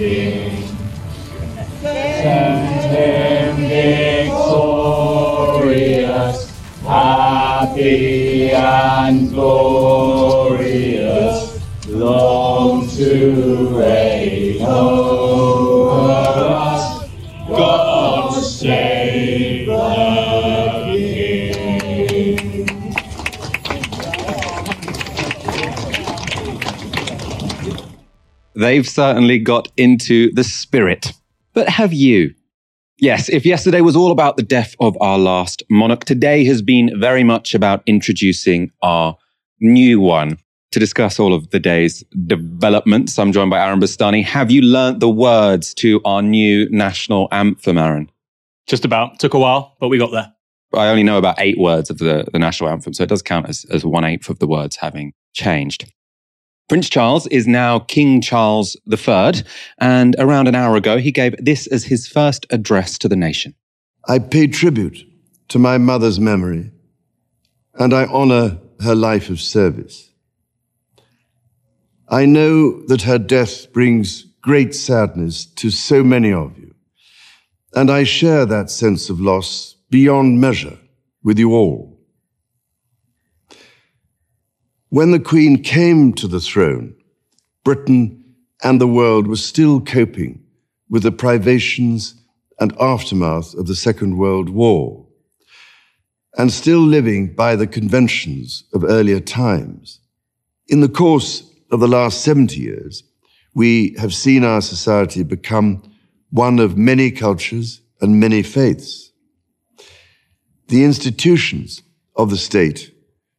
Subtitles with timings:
[0.00, 0.49] King.
[28.80, 31.12] They've certainly got into the spirit.
[31.52, 32.34] But have you?
[32.96, 36.98] Yes, if yesterday was all about the death of our last monarch, today has been
[36.98, 39.18] very much about introducing our
[39.60, 40.38] new one.
[40.70, 44.24] To discuss all of the day's developments, I'm joined by Aaron Bastani.
[44.24, 48.10] Have you learnt the words to our new national anthem, Aaron?
[48.66, 49.18] Just about.
[49.18, 50.32] Took a while, but we got there.
[50.72, 53.46] I only know about eight words of the, the national anthem, so it does count
[53.46, 55.92] as, as one eighth of the words having changed.
[56.70, 59.42] Prince Charles is now King Charles III,
[59.78, 63.56] and around an hour ago, he gave this as his first address to the nation.
[64.06, 65.04] I pay tribute
[65.48, 66.70] to my mother's memory,
[67.74, 70.10] and I honor her life of service.
[72.08, 76.72] I know that her death brings great sadness to so many of you,
[77.74, 80.78] and I share that sense of loss beyond measure
[81.24, 81.89] with you all.
[84.92, 86.96] When the Queen came to the throne,
[87.62, 90.42] Britain and the world were still coping
[90.88, 92.16] with the privations
[92.58, 95.06] and aftermath of the Second World War,
[96.36, 100.00] and still living by the conventions of earlier times.
[100.66, 103.04] In the course of the last 70 years,
[103.54, 105.84] we have seen our society become
[106.30, 109.12] one of many cultures and many faiths.
[110.66, 111.80] The institutions
[112.16, 112.92] of the state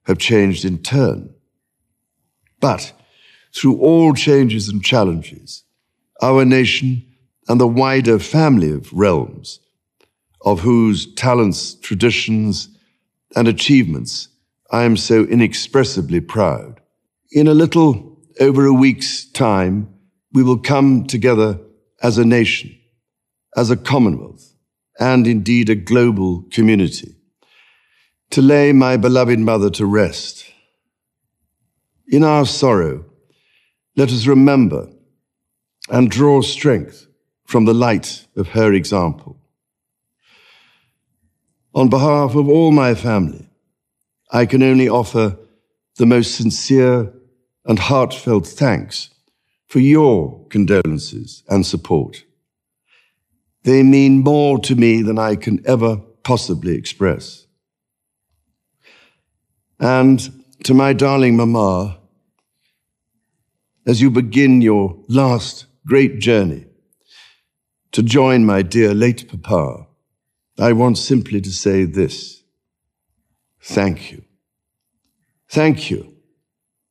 [0.05, 1.33] have changed in turn.
[2.61, 2.93] But
[3.53, 5.63] through all changes and challenges,
[6.21, 7.05] our nation
[7.49, 9.59] and the wider family of realms,
[10.45, 12.69] of whose talents, traditions,
[13.35, 14.29] and achievements
[14.71, 16.79] I am so inexpressibly proud.
[17.31, 19.93] In a little over a week's time,
[20.31, 21.59] we will come together
[22.01, 22.77] as a nation,
[23.57, 24.53] as a commonwealth,
[24.97, 27.15] and indeed a global community,
[28.29, 30.50] to lay my beloved mother to rest.
[32.11, 33.05] In our sorrow,
[33.95, 34.89] let us remember
[35.89, 37.07] and draw strength
[37.45, 39.39] from the light of her example.
[41.73, 43.47] On behalf of all my family,
[44.29, 45.37] I can only offer
[45.95, 47.13] the most sincere
[47.65, 49.09] and heartfelt thanks
[49.67, 52.25] for your condolences and support.
[53.63, 57.45] They mean more to me than I can ever possibly express.
[59.79, 62.00] And to my darling Mama,
[63.85, 66.65] as you begin your last great journey
[67.91, 69.87] to join my dear late Papa,
[70.59, 72.43] I want simply to say this.
[73.61, 74.23] Thank you.
[75.49, 76.15] Thank you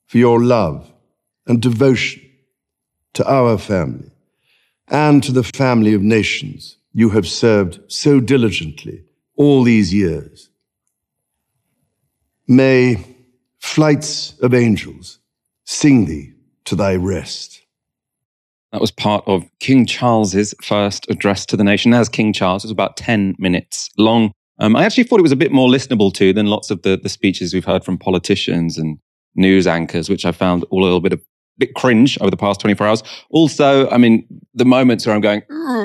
[0.07, 0.93] for your love
[1.47, 2.23] and devotion
[3.15, 4.11] to our family
[4.89, 9.05] and to the family of nations you have served so diligently
[9.37, 10.51] all these years.
[12.47, 13.05] May
[13.59, 15.21] flights of angels
[15.65, 16.35] sing thee
[16.67, 17.63] to thy rest.
[18.73, 21.93] That was part of King Charles's first address to the nation.
[21.93, 24.33] As King Charles, it was about 10 minutes long.
[24.61, 26.97] Um, I actually thought it was a bit more listenable to than lots of the,
[26.97, 28.99] the speeches we've heard from politicians and
[29.35, 31.21] news anchors, which I found all a little bit of
[31.59, 33.03] bit cringe over the past 24 hours.
[33.31, 35.43] Also, I mean, the moments where I'm going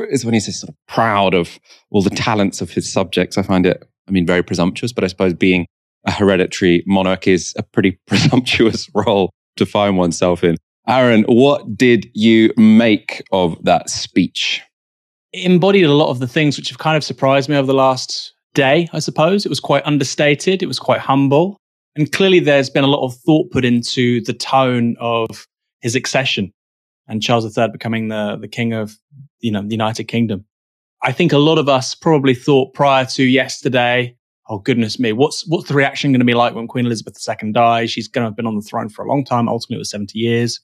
[0.10, 1.60] is when he's just sort of proud of
[1.92, 3.38] all the talents of his subjects.
[3.38, 5.68] I find it, I mean, very presumptuous, but I suppose being
[6.06, 10.58] a hereditary monarch is a pretty presumptuous role to find oneself in.
[10.88, 14.62] Aaron, what did you make of that speech?
[15.34, 17.74] It embodied a lot of the things which have kind of surprised me over the
[17.74, 19.46] last day, I suppose.
[19.46, 21.58] It was quite understated, it was quite humble.
[21.96, 25.48] And clearly, there's been a lot of thought put into the tone of
[25.82, 26.52] his accession
[27.08, 28.98] and Charles III becoming the, the king of
[29.40, 30.46] you know, the United Kingdom.
[31.04, 34.16] I think a lot of us probably thought prior to yesterday,
[34.48, 37.52] oh goodness me, what's what's the reaction going to be like when Queen Elizabeth II
[37.52, 37.92] dies?
[37.92, 39.50] She's going to have been on the throne for a long time.
[39.50, 40.60] Ultimately, it was 70 years.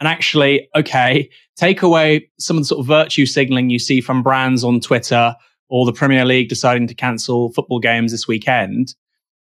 [0.00, 4.22] And actually, okay, take away some of the sort of virtue signaling you see from
[4.22, 5.34] brands on Twitter
[5.68, 8.94] or the Premier League deciding to cancel football games this weekend.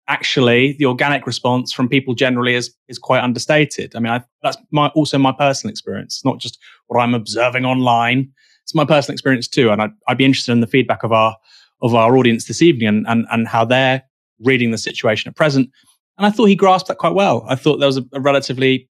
[0.07, 3.95] Actually, the organic response from people generally is is quite understated.
[3.95, 6.57] I mean, I, that's my also my personal experience, not just
[6.87, 8.31] what I'm observing online.
[8.63, 11.35] It's my personal experience too, and I'd, I'd be interested in the feedback of our
[11.81, 14.03] of our audience this evening and, and and how they're
[14.39, 15.69] reading the situation at present.
[16.17, 17.45] And I thought he grasped that quite well.
[17.47, 18.89] I thought there was a, a relatively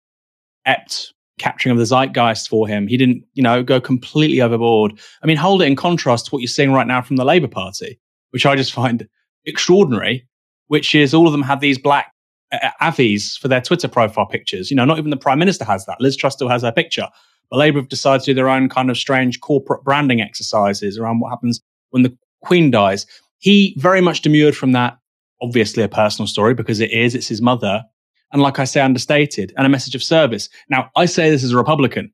[0.67, 2.87] apt capturing of the zeitgeist for him.
[2.87, 4.99] He didn't, you know, go completely overboard.
[5.23, 7.49] I mean, hold it in contrast to what you're seeing right now from the Labour
[7.49, 7.99] Party,
[8.31, 9.09] which I just find
[9.45, 10.27] extraordinary,
[10.69, 12.13] which is all of them have these black
[12.53, 14.71] uh, avies for their Twitter profile pictures.
[14.71, 16.01] You know, not even the Prime Minister has that.
[16.01, 17.09] Liz Truss still has her picture.
[17.51, 21.21] But Labour have decided to do their own kind of strange corporate branding exercises around
[21.21, 23.07] what happens when the Queen dies.
[23.39, 24.99] He very much demurred from that.
[25.41, 27.83] Obviously, a personal story because it is, it's his mother
[28.33, 30.49] and like I say, understated and a message of service.
[30.69, 32.13] Now, I say this as a Republican.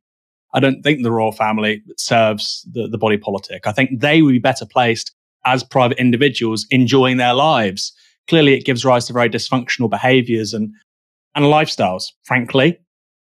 [0.53, 3.67] I don't think the royal family serves the, the body politic.
[3.67, 5.13] I think they would be better placed
[5.45, 7.93] as private individuals enjoying their lives.
[8.27, 10.73] Clearly, it gives rise to very dysfunctional behaviors and,
[11.35, 12.79] and lifestyles, frankly.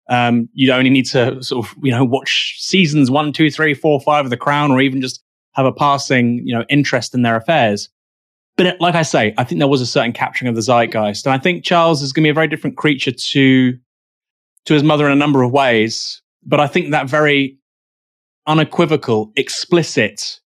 [0.08, 4.00] Um, you only need to sort of, you know, watch seasons one, two, three, four,
[4.00, 5.24] five of The Crown, or even just
[5.56, 7.90] have a passing, you know, interest in their affairs.
[8.58, 11.34] But like I say, I think there was a certain capturing of the zeitgeist, and
[11.34, 13.74] I think Charles is going to be a very different creature to
[14.66, 16.22] to his mother in a number of ways.
[16.44, 17.58] But I think that very
[18.48, 20.40] unequivocal, explicit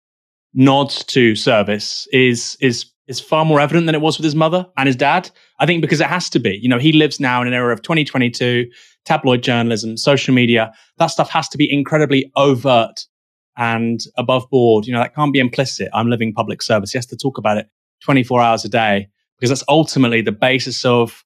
[0.54, 4.66] nod to service is is is far more evident than it was with his mother
[4.78, 5.30] and his dad.
[5.60, 6.60] I think because it has to be.
[6.62, 8.70] You know, he lives now in an era of 2022,
[9.06, 10.72] tabloid journalism, social media.
[10.98, 13.06] That stuff has to be incredibly overt
[13.58, 14.86] and above board.
[14.86, 15.90] You know, that can't be implicit.
[15.94, 16.92] I'm living public service.
[16.92, 17.70] He has to talk about it
[18.04, 21.24] 24 hours a day because that's ultimately the basis of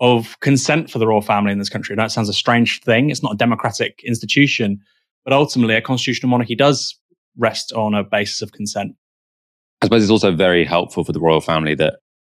[0.00, 1.94] of consent for the royal family in this country.
[1.94, 3.10] That sounds a strange thing.
[3.10, 4.80] It's not a democratic institution,
[5.24, 6.98] but ultimately a constitutional monarchy does
[7.36, 8.94] rest on a basis of consent.
[9.82, 11.96] I suppose it's also very helpful for the royal family that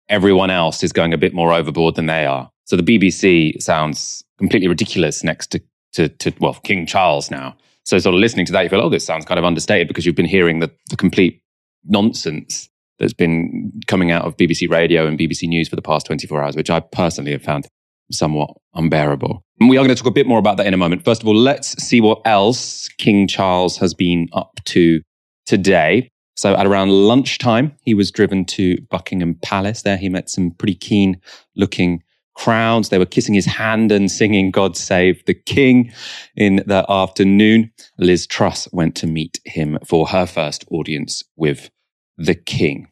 [0.08, 2.50] everyone else is going a bit more overboard than they are.
[2.64, 7.56] So the BBC sounds completely ridiculous next to, to, to well, King Charles now.
[7.84, 10.06] So sort of listening to that, you feel, oh, this sounds kind of understated because
[10.06, 11.42] you've been hearing the, the complete
[11.84, 12.68] nonsense
[12.98, 16.56] that's been coming out of BBC Radio and BBC News for the past 24 hours,
[16.56, 17.66] which I personally have found
[18.12, 19.42] somewhat unbearable.
[19.58, 21.04] And we are going to talk a bit more about that in a moment.
[21.04, 25.00] First of all, let's see what else King Charles has been up to
[25.46, 26.10] today.
[26.36, 29.82] So at around lunchtime, he was driven to Buckingham Palace.
[29.82, 31.20] There he met some pretty keen
[31.56, 32.02] looking
[32.40, 32.88] crowds.
[32.88, 35.92] They were kissing his hand and singing God Save the King
[36.36, 37.70] in the afternoon.
[37.98, 41.70] Liz Truss went to meet him for her first audience with
[42.16, 42.88] the king.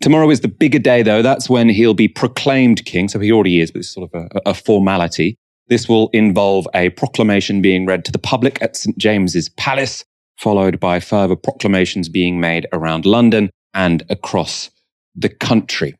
[0.00, 1.22] Tomorrow is the bigger day, though.
[1.22, 3.08] That's when he'll be proclaimed king.
[3.08, 5.36] So he already is, but it's sort of a, a formality.
[5.66, 8.96] This will involve a proclamation being read to the public at St.
[8.96, 10.04] James's Palace,
[10.36, 14.70] followed by further proclamations being made around London and across
[15.16, 15.96] the country.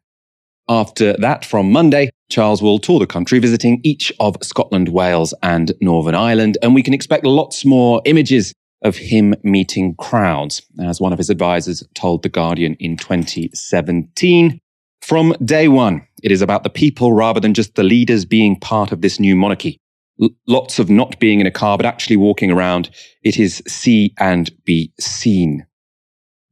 [0.69, 5.73] After that, from Monday, Charles will tour the country, visiting each of Scotland, Wales, and
[5.81, 6.59] Northern Ireland.
[6.63, 11.31] And we can expect lots more images of him meeting crowds, as one of his
[11.31, 14.61] advisors told The Guardian in 2017.
[15.01, 18.93] From day one, it is about the people rather than just the leaders being part
[18.93, 19.79] of this new monarchy.
[20.21, 22.91] L- lots of not being in a car, but actually walking around.
[23.23, 25.65] It is see and be seen.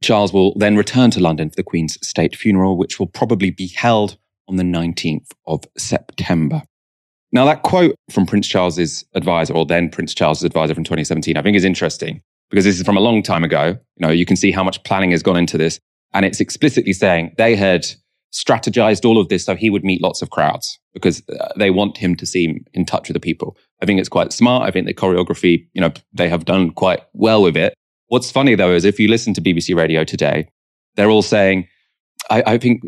[0.03, 3.67] Charles will then return to London for the Queen's state funeral, which will probably be
[3.67, 4.17] held
[4.47, 6.63] on the 19th of September.
[7.31, 11.41] Now, that quote from Prince Charles's advisor, or then Prince Charles's advisor from 2017, I
[11.41, 13.77] think is interesting because this is from a long time ago.
[13.97, 15.79] You know, you can see how much planning has gone into this.
[16.13, 17.85] And it's explicitly saying they had
[18.33, 21.97] strategized all of this so he would meet lots of crowds because uh, they want
[21.97, 23.57] him to seem in touch with the people.
[23.81, 24.67] I think it's quite smart.
[24.67, 27.73] I think the choreography, you know, they have done quite well with it.
[28.07, 30.49] What's funny though is if you listen to BBC Radio today,
[30.95, 31.67] they're all saying,
[32.29, 32.81] I, I, think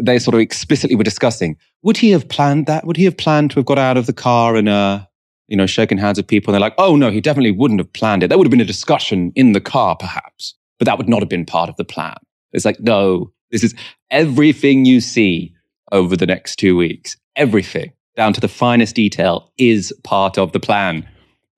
[0.00, 2.86] they sort of explicitly were discussing, would he have planned that?
[2.86, 5.04] Would he have planned to have got out of the car and, uh,
[5.48, 6.52] you know, shaken hands with people?
[6.52, 8.28] And they're like, oh no, he definitely wouldn't have planned it.
[8.28, 11.28] There would have been a discussion in the car, perhaps, but that would not have
[11.28, 12.16] been part of the plan.
[12.52, 13.74] It's like, no, this is
[14.10, 15.54] everything you see
[15.90, 17.16] over the next two weeks.
[17.36, 21.08] Everything down to the finest detail is part of the plan.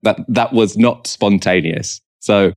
[0.03, 1.99] That, that was not spontaneous.
[2.19, 2.53] So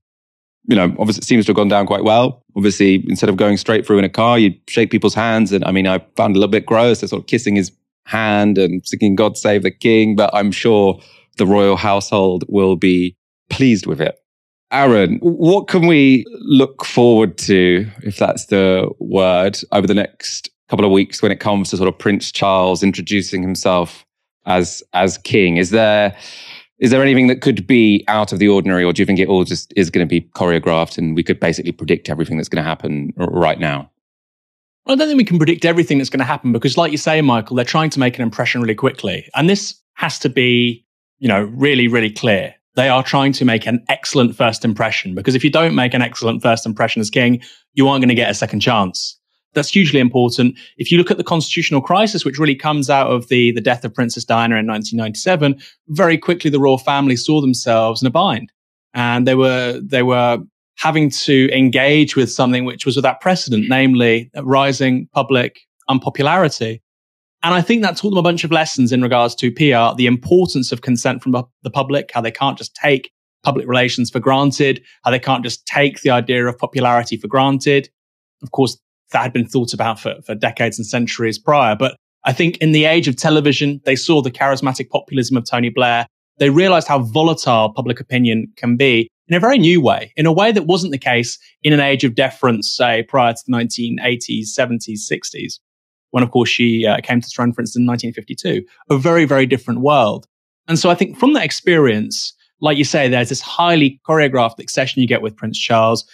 [0.69, 2.45] you know, obviously it seems to have gone down quite well.
[2.55, 5.51] Obviously, instead of going straight through in a car, you shake people's hands.
[5.51, 7.73] And I mean, I found a little bit gross, they're sort of kissing his
[8.05, 11.01] hand and singing God Save the King, but I'm sure
[11.39, 13.17] the royal household will be
[13.49, 14.19] pleased with it.
[14.71, 20.85] Aaron, what can we look forward to, if that's the word, over the next couple
[20.85, 24.05] of weeks when it comes to sort of Prince Charles introducing himself
[24.45, 25.57] as as king?
[25.57, 26.15] Is there
[26.79, 29.29] is there anything that could be out of the ordinary, or do you think it
[29.29, 32.63] all just is going to be choreographed and we could basically predict everything that's going
[32.63, 33.91] to happen right now?
[34.87, 37.21] I don't think we can predict everything that's going to happen because, like you say,
[37.21, 39.29] Michael, they're trying to make an impression really quickly.
[39.35, 40.87] And this has to be,
[41.19, 42.55] you know, really, really clear.
[42.75, 46.01] They are trying to make an excellent first impression because if you don't make an
[46.01, 47.43] excellent first impression as king,
[47.75, 49.18] you aren't going to get a second chance.
[49.55, 50.59] That's hugely important.
[50.77, 53.85] If you look at the constitutional crisis, which really comes out of the, the death
[53.85, 58.53] of Princess Diana in 1997, very quickly the royal family saw themselves in a bind.
[58.95, 60.39] And they were, they were
[60.77, 66.83] having to engage with something which was without precedent, namely rising public unpopularity.
[67.43, 70.07] And I think that taught them a bunch of lessons in regards to PR, the
[70.07, 73.13] importance of consent from the public, how they can't just take
[73.45, 77.89] public relations for granted, how they can't just take the idea of popularity for granted.
[78.43, 78.79] Of course,
[79.13, 81.75] that had been thought about for, for decades and centuries prior.
[81.75, 85.71] But I think in the age of television, they saw the charismatic populism of Tony
[85.71, 86.07] Blair.
[86.39, 90.33] They realized how volatile public opinion can be in a very new way, in a
[90.33, 94.49] way that wasn't the case in an age of deference, say, prior to the 1980s,
[94.59, 95.59] 70s, 60s,
[96.11, 98.65] when, of course, she uh, came to throne, for instance, in 1952.
[98.91, 100.27] A very, very different world.
[100.67, 105.03] And so I think from that experience, like you say, there's this highly choreographed accession
[105.03, 106.05] you get with Prince Charles.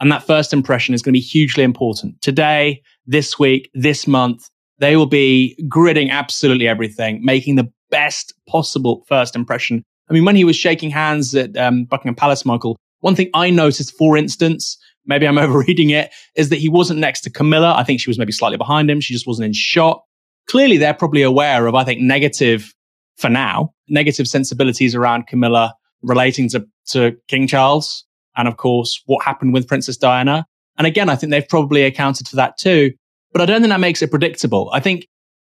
[0.00, 2.20] And that first impression is going to be hugely important.
[2.20, 4.48] Today, this week, this month,
[4.78, 9.82] they will be gridding absolutely everything, making the best possible first impression.
[10.10, 13.50] I mean, when he was shaking hands at um, Buckingham Palace, Michael, one thing I
[13.50, 14.76] noticed, for instance,
[15.06, 17.74] maybe I'm overreading it, is that he wasn't next to Camilla.
[17.76, 19.00] I think she was maybe slightly behind him.
[19.00, 20.02] She just wasn't in shot.
[20.48, 22.72] Clearly, they're probably aware of, I think, negative,
[23.16, 28.05] for now, negative sensibilities around Camilla relating to, to King Charles
[28.36, 30.46] and of course what happened with Princess Diana.
[30.78, 32.92] And again, I think they've probably accounted for that too.
[33.32, 34.70] But I don't think that makes it predictable.
[34.72, 35.08] I think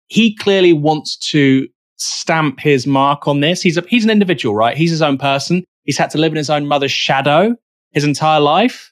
[0.07, 3.61] he clearly wants to stamp his mark on this.
[3.61, 4.77] He's a, he's an individual, right?
[4.77, 5.63] He's his own person.
[5.83, 7.55] He's had to live in his own mother's shadow
[7.95, 8.91] his entire life,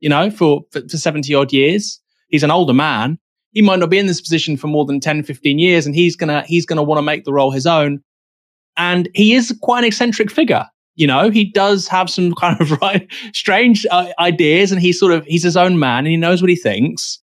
[0.00, 2.00] you know, for, for, for 70 odd years.
[2.28, 3.18] He's an older man.
[3.52, 6.16] He might not be in this position for more than 10, 15 years and he's
[6.16, 8.00] to, he's to want to make the role his own.
[8.76, 12.72] And he is quite an eccentric figure you know he does have some kind of
[12.80, 16.40] right strange uh, ideas and he's sort of he's his own man and he knows
[16.40, 17.20] what he thinks.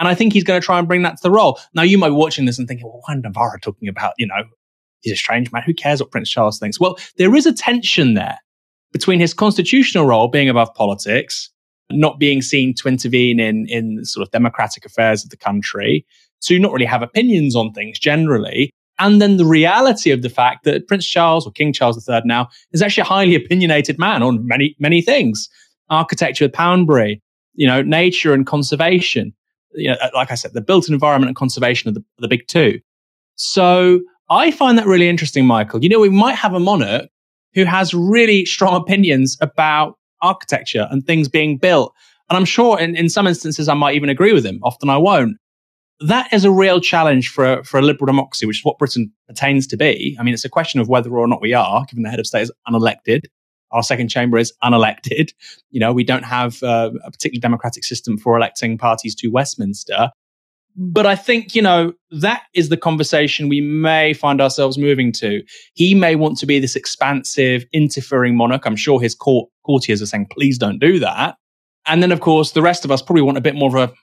[0.00, 1.58] And i think he's going to try and bring that to the role.
[1.72, 4.44] Now you might be watching this and thinking well why Novara talking about you know
[5.00, 5.62] he's a strange man?
[5.64, 6.80] Who cares what prince charles thinks?
[6.80, 8.38] Well there is a tension there
[8.92, 11.50] between his constitutional role being above politics
[11.90, 16.06] not being seen to intervene in in sort of democratic affairs of the country
[16.40, 20.64] to not really have opinions on things generally and then the reality of the fact
[20.64, 24.46] that Prince Charles or King Charles III now is actually a highly opinionated man on
[24.46, 25.48] many, many things.
[25.90, 27.20] Architecture, Poundbury,
[27.54, 29.34] you know, nature and conservation.
[29.72, 32.80] You know, like I said, the built environment and conservation are the, the big two.
[33.36, 35.82] So I find that really interesting, Michael.
[35.82, 37.08] You know, we might have a monarch
[37.54, 41.92] who has really strong opinions about architecture and things being built.
[42.30, 44.60] And I'm sure in, in some instances I might even agree with him.
[44.62, 45.36] Often I won't
[46.00, 49.66] that is a real challenge for, for a liberal democracy, which is what Britain pertains
[49.68, 50.16] to be.
[50.18, 52.26] I mean, it's a question of whether or not we are, given the head of
[52.26, 53.26] state is unelected.
[53.70, 55.32] Our second chamber is unelected.
[55.70, 60.10] You know, we don't have uh, a particularly democratic system for electing parties to Westminster.
[60.76, 65.42] But I think, you know, that is the conversation we may find ourselves moving to.
[65.74, 68.66] He may want to be this expansive, interfering monarch.
[68.66, 71.34] I'm sure his court, courtiers are saying, please don't do that.
[71.86, 73.94] And then, of course, the rest of us probably want a bit more of a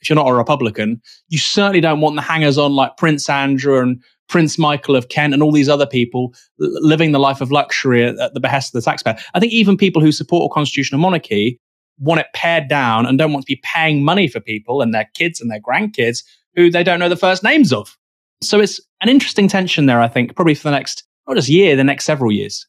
[0.00, 3.80] if you're not a Republican, you certainly don't want the hangers on like Prince Andrew
[3.80, 8.04] and Prince Michael of Kent and all these other people living the life of luxury
[8.04, 9.16] at, at the behest of the taxpayer.
[9.34, 11.58] I think even people who support a constitutional monarchy
[11.98, 15.08] want it pared down and don't want to be paying money for people and their
[15.14, 17.96] kids and their grandkids who they don't know the first names of.
[18.42, 21.76] So it's an interesting tension there, I think, probably for the next, not just year,
[21.76, 22.66] the next several years.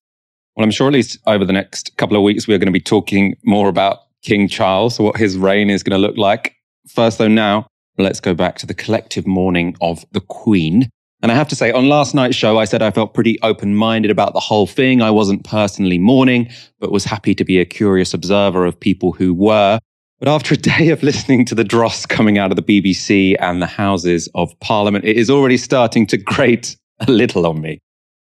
[0.56, 2.82] Well, I'm sure at least over the next couple of weeks, we're going to be
[2.82, 6.56] talking more about King Charles, what his reign is going to look like.
[6.88, 10.90] First, though, now let's go back to the collective mourning of the Queen.
[11.22, 13.76] And I have to say, on last night's show, I said I felt pretty open
[13.76, 15.02] minded about the whole thing.
[15.02, 19.34] I wasn't personally mourning, but was happy to be a curious observer of people who
[19.34, 19.80] were.
[20.20, 23.62] But after a day of listening to the dross coming out of the BBC and
[23.62, 27.80] the Houses of Parliament, it is already starting to grate a little on me.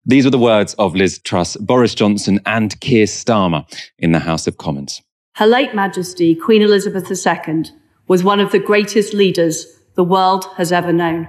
[0.07, 3.65] These were the words of Liz Truss, Boris Johnson, and Keir Starmer
[3.99, 5.01] in the House of Commons.
[5.37, 7.65] Her late Majesty, Queen Elizabeth II,
[8.07, 11.29] was one of the greatest leaders the world has ever known.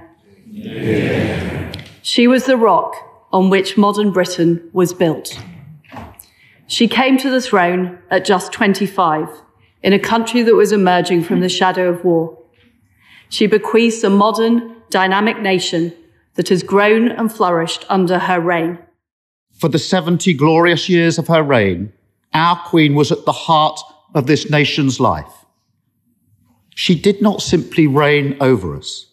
[2.02, 2.94] She was the rock
[3.32, 5.38] on which modern Britain was built.
[6.66, 9.28] She came to the throne at just 25
[9.82, 12.38] in a country that was emerging from the shadow of war.
[13.28, 15.92] She bequeaths a modern, dynamic nation
[16.34, 18.78] that has grown and flourished under her reign.
[19.52, 21.92] For the 70 glorious years of her reign,
[22.34, 23.80] our Queen was at the heart
[24.14, 25.45] of this nation's life.
[26.78, 29.06] She did not simply reign over us.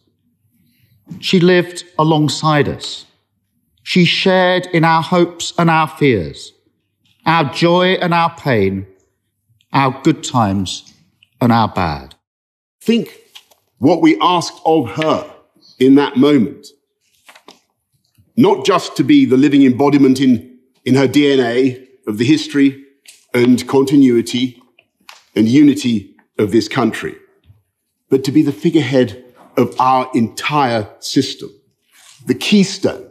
[1.22, 3.06] She lived alongside us.
[3.84, 6.52] She shared in our hopes and our fears,
[7.26, 8.86] our joy and our pain,
[9.72, 10.94] our good times
[11.40, 12.16] and our bad.
[12.82, 13.18] Think
[13.78, 15.34] what we asked of her
[15.80, 16.68] in that moment.
[18.36, 22.84] Not just to be the living embodiment in, in her DNA of the history
[23.34, 24.62] and continuity
[25.34, 27.16] and unity of this country,
[28.10, 29.24] but to be the figurehead
[29.58, 31.50] of our entire system,
[32.26, 33.10] the keystone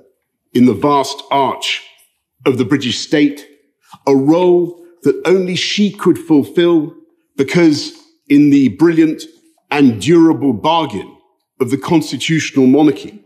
[0.53, 1.83] in the vast arch
[2.47, 3.47] of the British state,
[4.07, 6.95] a role that only she could fulfill
[7.37, 7.93] because
[8.29, 9.23] in the brilliant
[9.71, 11.17] and durable bargain
[11.61, 13.23] of the constitutional monarchy,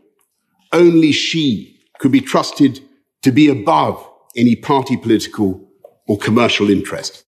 [0.73, 2.81] only she could be trusted
[3.23, 5.69] to be above any party political
[6.07, 7.25] or commercial interest.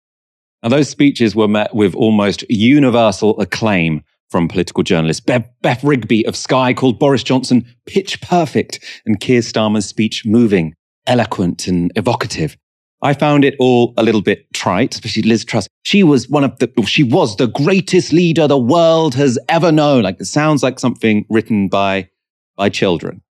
[0.64, 6.26] Now, those speeches were met with almost universal acclaim from political journalist Beth, Beth Rigby
[6.26, 10.74] of Sky called Boris Johnson pitch perfect and Keir Starmer's speech moving,
[11.08, 12.58] eloquent and evocative.
[13.02, 15.68] I found it all a little bit trite, especially Liz Truss.
[15.84, 20.04] She was one of the, she was the greatest leader the world has ever known.
[20.04, 22.10] Like it sounds like something written by,
[22.56, 23.22] by children.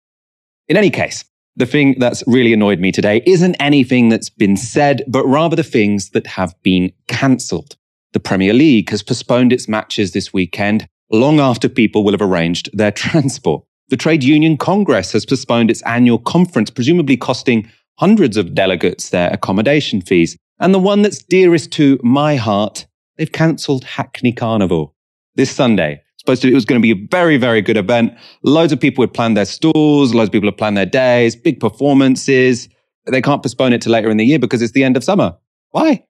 [0.68, 1.24] In any case,
[1.56, 5.62] the thing that's really annoyed me today isn't anything that's been said, but rather the
[5.62, 7.76] things that have been cancelled.
[8.14, 12.70] The Premier League has postponed its matches this weekend long after people will have arranged
[12.72, 13.64] their transport.
[13.88, 17.68] The Trade Union Congress has postponed its annual conference, presumably costing
[17.98, 20.36] hundreds of delegates their accommodation fees.
[20.60, 24.94] And the one that's dearest to my heart, they've cancelled Hackney Carnival.
[25.34, 28.16] This Sunday, supposed to, it was going to be a very, very good event.
[28.44, 31.58] Loads of people had planned their stalls, loads of people had planned their days, big
[31.58, 32.68] performances.
[33.06, 35.36] They can't postpone it to later in the year because it's the end of summer.
[35.70, 36.06] Why?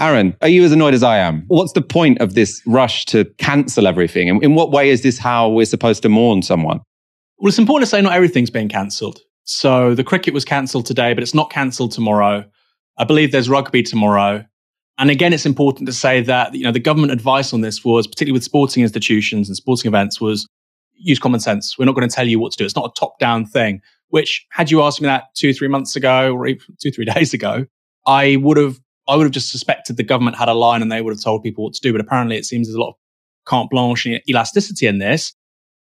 [0.00, 1.44] Aaron, are you as annoyed as I am?
[1.46, 4.28] What's the point of this rush to cancel everything?
[4.28, 6.80] In, in what way is this how we're supposed to mourn someone?
[7.38, 9.20] Well, it's important to say not everything's being cancelled.
[9.44, 12.44] So the cricket was cancelled today, but it's not cancelled tomorrow.
[12.98, 14.44] I believe there's rugby tomorrow.
[14.98, 18.06] And again, it's important to say that you know the government advice on this was,
[18.06, 20.48] particularly with sporting institutions and sporting events, was
[20.94, 21.76] use common sense.
[21.78, 22.64] We're not going to tell you what to do.
[22.64, 23.80] It's not a top-down thing.
[24.08, 27.34] Which, had you asked me that two, three months ago, or even two, three days
[27.34, 27.66] ago,
[28.06, 31.00] I would have I would have just suspected the government had a line and they
[31.00, 31.92] would have told people what to do.
[31.92, 32.94] But apparently, it seems there's a lot of
[33.44, 35.34] carte blanche and elasticity in this.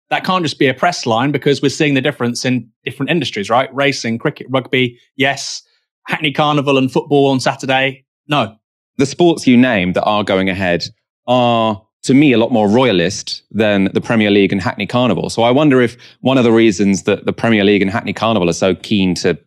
[0.09, 3.49] That can't just be a press line because we're seeing the difference in different industries,
[3.49, 3.73] right?
[3.73, 5.61] Racing, cricket, rugby, yes.
[6.07, 8.55] Hackney Carnival and football on Saturday, no.
[8.97, 10.83] The sports you name that are going ahead
[11.27, 15.29] are, to me, a lot more royalist than the Premier League and Hackney Carnival.
[15.29, 18.49] So I wonder if one of the reasons that the Premier League and Hackney Carnival
[18.49, 19.37] are so keen to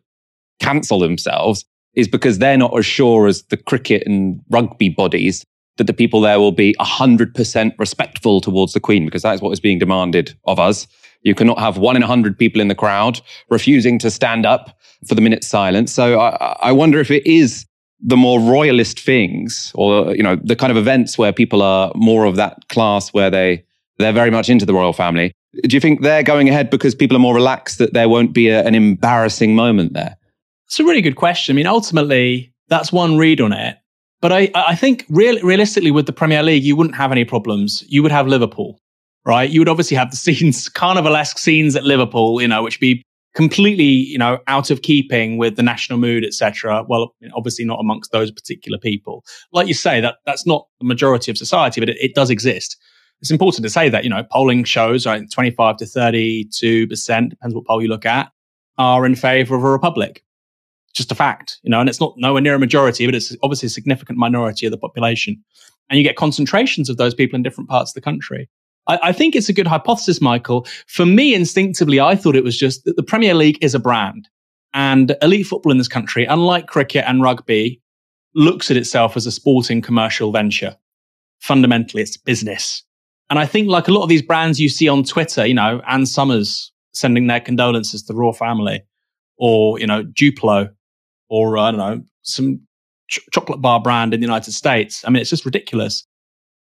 [0.61, 5.45] cancel themselves is because they're not as sure as the cricket and rugby bodies
[5.77, 9.61] that the people there will be 100% respectful towards the Queen, because that's what is
[9.61, 10.87] being demanded of us.
[11.23, 14.79] You cannot have one in a hundred people in the crowd refusing to stand up
[15.07, 15.93] for the minute silence.
[15.93, 17.65] So I, I wonder if it is
[18.01, 22.25] the more royalist things or, you know, the kind of events where people are more
[22.25, 23.65] of that class where they,
[23.99, 25.33] they're very much into the royal family.
[25.63, 28.49] Do you think they're going ahead because people are more relaxed that there won't be
[28.49, 30.17] a, an embarrassing moment there?
[30.73, 31.55] It's a really good question.
[31.55, 33.77] I mean, ultimately, that's one read on it.
[34.23, 37.85] But I, I think real, realistically, with the Premier League, you wouldn't have any problems.
[37.89, 38.79] You would have Liverpool,
[39.27, 39.51] right?
[39.51, 43.03] You would obviously have the scenes, carnivalesque scenes at Liverpool, you know, which be
[43.35, 46.87] completely, you know, out of keeping with the national mood, etc.
[46.89, 49.27] Well, obviously not amongst those particular people.
[49.53, 52.79] Like you say, that that's not the majority of society, but it, it does exist.
[53.21, 57.67] It's important to say that, you know, polling shows, right, 25 to 32%, depends what
[57.67, 58.33] poll you look at,
[58.79, 60.25] are in favor of a republic
[60.93, 63.67] just a fact, you know, and it's not nowhere near a majority, but it's obviously
[63.67, 65.43] a significant minority of the population.
[65.89, 68.49] And you get concentrations of those people in different parts of the country.
[68.89, 70.67] I, I, think it's a good hypothesis, Michael.
[70.87, 74.29] For me, instinctively, I thought it was just that the Premier League is a brand
[74.75, 77.81] and elite football in this country, unlike cricket and rugby,
[78.35, 80.77] looks at itself as a sporting commercial venture.
[81.41, 82.83] Fundamentally, it's business.
[83.31, 85.81] And I think like a lot of these brands you see on Twitter, you know,
[85.87, 88.83] Ann Summers sending their condolences to the Royal family
[89.39, 90.71] or, you know, Duplo
[91.33, 92.61] or uh, I don't know, some
[93.09, 95.03] ch- chocolate bar brand in the United States.
[95.05, 96.07] I mean, it's just ridiculous.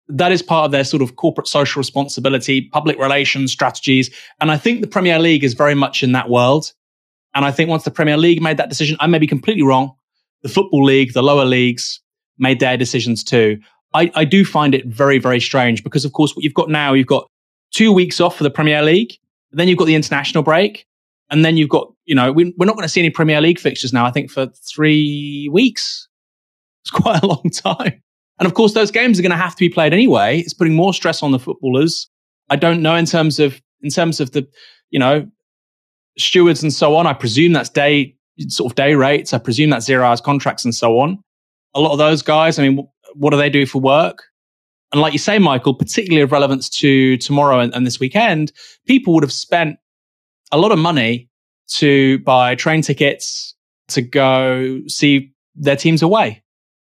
[0.07, 4.09] That is part of their sort of corporate social responsibility, public relations strategies.
[4.39, 6.71] And I think the Premier League is very much in that world.
[7.35, 9.93] And I think once the Premier League made that decision, I may be completely wrong.
[10.41, 11.99] The Football League, the lower leagues
[12.37, 13.59] made their decisions too.
[13.93, 16.93] I, I do find it very, very strange because, of course, what you've got now,
[16.93, 17.27] you've got
[17.71, 19.17] two weeks off for the Premier League.
[19.51, 20.85] Then you've got the international break.
[21.31, 23.59] And then you've got, you know, we, are not going to see any Premier League
[23.59, 26.07] fixtures now, I think, for three weeks.
[26.83, 28.03] It's quite a long time.
[28.39, 30.39] And of course, those games are going to have to be played anyway.
[30.39, 32.09] It's putting more stress on the footballers.
[32.49, 34.47] I don't know in terms of, in terms of the,
[34.89, 35.27] you know,
[36.17, 37.07] stewards and so on.
[37.07, 38.15] I presume that's day,
[38.47, 39.33] sort of day rates.
[39.33, 41.23] I presume that's zero hours contracts and so on.
[41.73, 44.23] A lot of those guys, I mean, what do they do for work?
[44.91, 48.51] And like you say, Michael, particularly of relevance to tomorrow and, and this weekend,
[48.85, 49.77] people would have spent
[50.51, 51.29] a lot of money
[51.75, 53.55] to buy train tickets
[53.89, 56.43] to go see their teams away.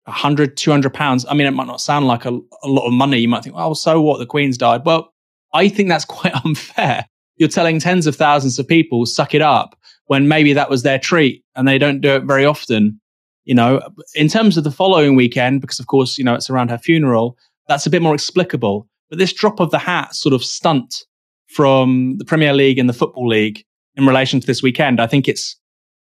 [0.05, 1.25] 100, 200 pounds.
[1.27, 3.17] I mean, it might not sound like a, a lot of money.
[3.17, 4.19] You might think, oh, so what?
[4.19, 4.81] The Queen's died.
[4.85, 5.13] Well,
[5.53, 7.05] I think that's quite unfair.
[7.35, 10.97] You're telling tens of thousands of people, suck it up, when maybe that was their
[10.97, 12.99] treat and they don't do it very often.
[13.43, 13.81] You know,
[14.15, 17.37] in terms of the following weekend, because of course, you know, it's around her funeral,
[17.67, 18.87] that's a bit more explicable.
[19.09, 21.05] But this drop of the hat sort of stunt
[21.57, 23.65] from the Premier League and the Football League
[23.95, 25.55] in relation to this weekend, I think it's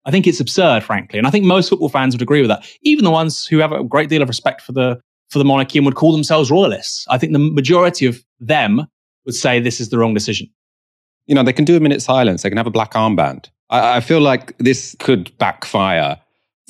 [0.04, 1.16] I think it's absurd, frankly.
[1.16, 2.66] And I think most football fans would agree with that.
[2.82, 5.78] Even the ones who have a great deal of respect for the for the monarchy
[5.78, 7.06] and would call themselves royalists.
[7.08, 8.84] I think the majority of them
[9.26, 10.48] would say this is the wrong decision.
[11.26, 12.42] You know, they can do a minute silence.
[12.42, 13.48] They can have a black armband.
[13.70, 16.20] I, I feel like this could backfire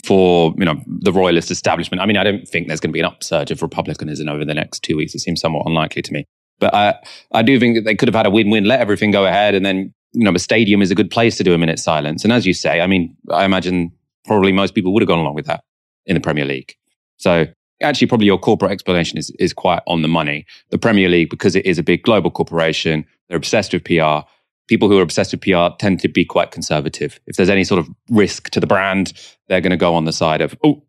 [0.05, 2.03] for you know the royalist establishment.
[2.03, 4.53] I mean, I don't think there's going to be an upsurge of republicanism over the
[4.53, 5.15] next two weeks.
[5.15, 6.27] It seems somewhat unlikely to me.
[6.61, 6.95] But I,
[7.33, 8.65] I do think that they could have had a win-win.
[8.65, 11.45] Let everything go ahead, and then you know the stadium is a good place to
[11.45, 12.25] do a minute silence.
[12.25, 13.93] And as you say, I mean, I imagine
[14.25, 15.65] probably most people would have gone along with that
[16.07, 16.77] in the Premier League.
[17.17, 17.47] So
[17.83, 20.47] actually, probably your corporate explanation is is quite on the money.
[20.71, 24.29] The Premier League, because it is a big global corporation, they're obsessed with PR
[24.69, 27.21] people who are obsessed with PR tend to be quite conservative.
[27.27, 29.13] If there's any sort of risk to the brand,
[29.49, 30.83] they're going to go on the side of, oh,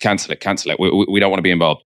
[0.00, 0.80] cancel it, cancel it.
[0.80, 1.84] We, we, don't want to be involved.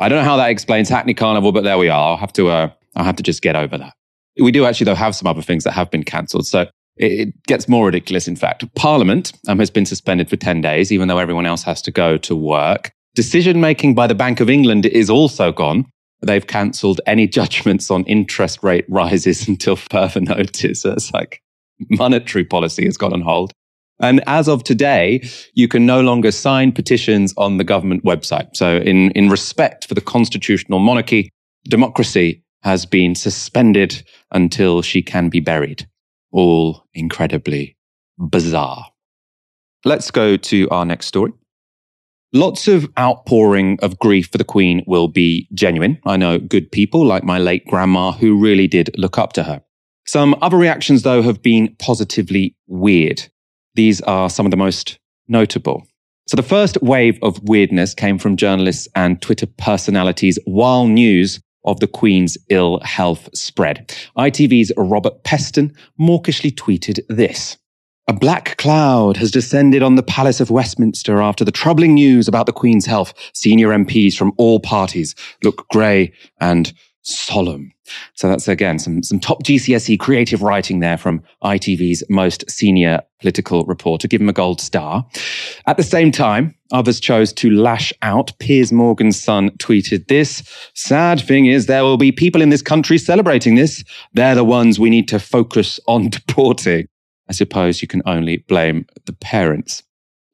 [0.00, 2.12] I don't know how that explains Hackney Carnival, but there we are.
[2.12, 3.92] I'll have to, uh, I'll have to just get over that.
[4.40, 6.46] We do actually, though, have some other things that have been cancelled.
[6.46, 8.64] So it, gets more ridiculous, in fact.
[8.74, 12.16] Parliament um, has been suspended for 10 days, even though everyone else has to go
[12.16, 12.92] to work.
[13.14, 15.84] Decision making by the Bank of England is also gone.
[16.22, 20.80] They've cancelled any judgments on interest rate rises until further notice.
[20.82, 21.42] So it's like
[21.90, 23.52] monetary policy has gone on hold.
[24.00, 25.22] And as of today,
[25.54, 28.56] you can no longer sign petitions on the government website.
[28.56, 31.30] So in, in respect for the constitutional monarchy,
[31.68, 35.86] democracy has been suspended until she can be buried.
[36.32, 37.76] All incredibly
[38.18, 38.86] bizarre.
[39.84, 41.32] Let's go to our next story.
[42.32, 45.98] Lots of outpouring of grief for the Queen will be genuine.
[46.06, 49.62] I know good people like my late grandma who really did look up to her.
[50.06, 53.28] Some other reactions, though, have been positively weird.
[53.80, 55.86] These are some of the most notable.
[56.28, 61.80] So, the first wave of weirdness came from journalists and Twitter personalities while news of
[61.80, 63.88] the Queen's ill health spread.
[64.18, 67.56] ITV's Robert Peston mawkishly tweeted this.
[68.06, 72.44] A black cloud has descended on the Palace of Westminster after the troubling news about
[72.44, 73.14] the Queen's health.
[73.32, 77.72] Senior MPs from all parties look grey and solemn.
[78.14, 83.64] So that's again some, some top GCSE creative writing there from ITV's most senior political
[83.64, 84.08] reporter.
[84.08, 85.06] Give him a gold star.
[85.66, 88.32] At the same time, others chose to lash out.
[88.38, 90.42] Piers Morgan's son tweeted this.
[90.74, 93.84] Sad thing is, there will be people in this country celebrating this.
[94.14, 96.86] They're the ones we need to focus on deporting.
[97.28, 99.82] I suppose you can only blame the parents.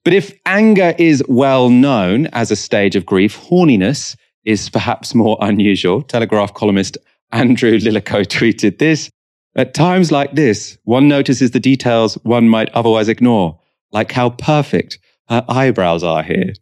[0.06, 5.36] But if anger is well known as a stage of grief, horniness is perhaps more
[5.42, 6.00] unusual.
[6.00, 6.96] Telegraph columnist
[7.32, 9.10] Andrew Lilico tweeted this.
[9.56, 13.58] At times like this, one notices the details one might otherwise ignore,
[13.90, 16.52] like how perfect her eyebrows are here.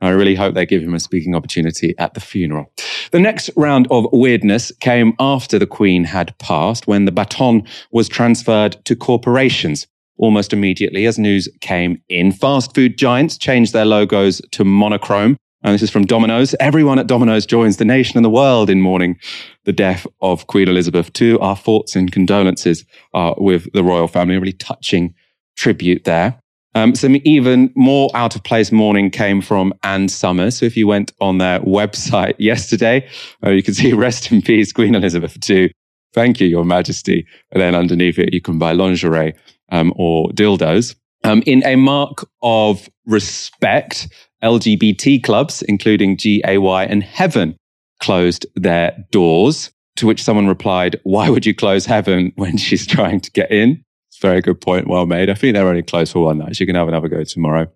[0.00, 2.72] I really hope they give him a speaking opportunity at the funeral.
[3.10, 8.08] The next round of weirdness came after the Queen had passed, when the baton was
[8.08, 9.86] transferred to corporations.
[10.16, 15.36] Almost immediately, as news came in, fast food giants changed their logos to monochrome.
[15.62, 16.54] And this is from Domino's.
[16.58, 19.18] Everyone at Domino's joins the nation and the world in mourning
[19.64, 21.38] the death of Queen Elizabeth II.
[21.38, 24.36] Our thoughts and condolences are with the royal family.
[24.36, 25.14] A really touching
[25.56, 26.40] tribute there.
[26.74, 30.58] Um, some even more out of place mourning came from Ann Summers.
[30.58, 33.08] So if you went on their website yesterday,
[33.44, 35.72] uh, you can see rest in peace, Queen Elizabeth II.
[36.14, 37.26] Thank you, Your Majesty.
[37.52, 39.34] And then underneath it, you can buy lingerie
[39.70, 40.94] um, or dildos.
[41.22, 44.08] Um, in a mark of respect,
[44.42, 47.56] LGBT clubs, including GAY and Heaven,
[48.00, 49.70] closed their doors.
[49.96, 53.82] To which someone replied, Why would you close Heaven when she's trying to get in?
[54.08, 54.88] It's a very good point.
[54.88, 55.28] Well made.
[55.28, 56.58] I think they're only closed for one night.
[56.58, 57.66] You can have another go tomorrow.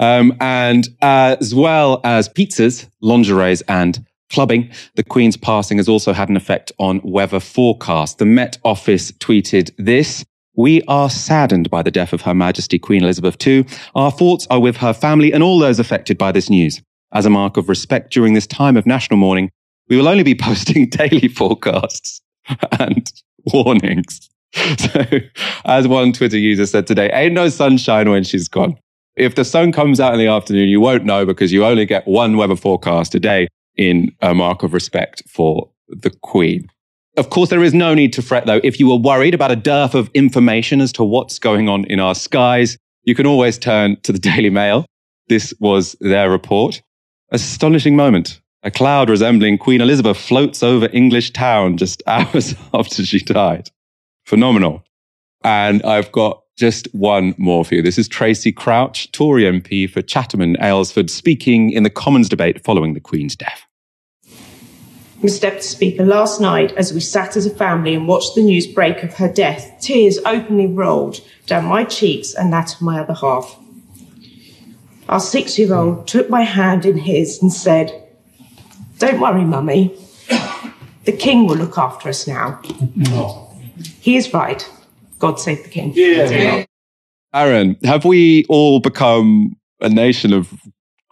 [0.00, 6.28] Um, and as well as pizzas, lingeries, and clubbing, the Queen's passing has also had
[6.28, 8.18] an effect on weather forecast.
[8.18, 10.24] The Met Office tweeted this.
[10.60, 13.64] We are saddened by the death of Her Majesty Queen Elizabeth II.
[13.94, 16.82] Our thoughts are with her family and all those affected by this news.
[17.14, 19.50] As a mark of respect during this time of national mourning,
[19.88, 22.20] we will only be posting daily forecasts
[22.78, 23.10] and
[23.54, 24.28] warnings.
[24.52, 25.04] So,
[25.64, 28.76] as one Twitter user said today, ain't no sunshine when she's gone.
[29.16, 32.06] If the sun comes out in the afternoon, you won't know because you only get
[32.06, 33.48] one weather forecast a day.
[33.76, 36.68] in a mark of respect for the Queen.
[37.16, 38.60] Of course, there is no need to fret, though.
[38.62, 41.98] If you were worried about a dearth of information as to what's going on in
[41.98, 44.86] our skies, you can always turn to the Daily Mail.
[45.28, 46.82] This was their report.
[47.30, 48.40] Astonishing moment.
[48.62, 53.70] A cloud resembling Queen Elizabeth floats over English town just hours after she died.
[54.26, 54.84] Phenomenal.
[55.42, 57.82] And I've got just one more for you.
[57.82, 62.62] This is Tracey Crouch, Tory MP for Chatham and Aylesford, speaking in the Commons debate
[62.62, 63.64] following the Queen's death.
[65.22, 65.42] Mr.
[65.42, 69.02] Deputy Speaker, last night, as we sat as a family and watched the news break
[69.02, 73.58] of her death, tears openly rolled down my cheeks and that of my other half.
[75.10, 78.08] Our six year old took my hand in his and said,
[78.98, 79.94] Don't worry, Mummy.
[81.04, 82.60] The King will look after us now.
[84.00, 84.70] He is right.
[85.18, 85.92] God save the King.
[85.94, 86.64] Yeah.
[87.34, 90.52] Aaron, have we all become a nation of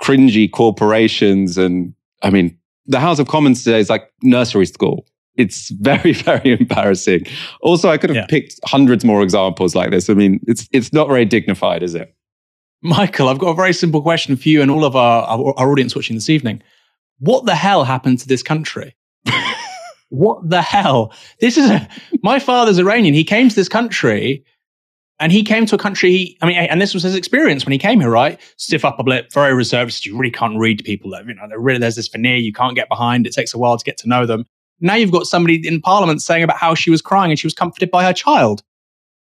[0.01, 1.59] cringy corporations?
[1.59, 2.58] And I mean,
[2.89, 5.07] the House of Commons today is like nursery school.
[5.37, 7.27] It's very, very embarrassing.
[7.61, 8.27] Also, I could have yeah.
[8.27, 10.11] picked hundreds more examples like this.
[10.11, 12.15] I mean, it's it's not very dignified, is it?
[12.83, 15.71] Michael, I've got a very simple question for you and all of our, our, our
[15.71, 16.63] audience watching this evening.
[17.19, 18.95] What the hell happened to this country?
[20.11, 21.13] what the hell?
[21.41, 21.89] This is a,
[22.23, 23.15] my father's Iranian.
[23.15, 24.45] He came to this country
[25.21, 27.73] and he came to a country, he, I mean, and this was his experience when
[27.73, 28.41] he came here, right?
[28.57, 30.05] Stiff upper lip, very reserved.
[30.05, 31.11] You really can't read people.
[31.27, 33.27] You know, really, there's this veneer you can't get behind.
[33.27, 34.45] It takes a while to get to know them.
[34.81, 37.55] Now you've got somebody in parliament saying about how she was crying and she was
[37.55, 38.63] comforted by her child.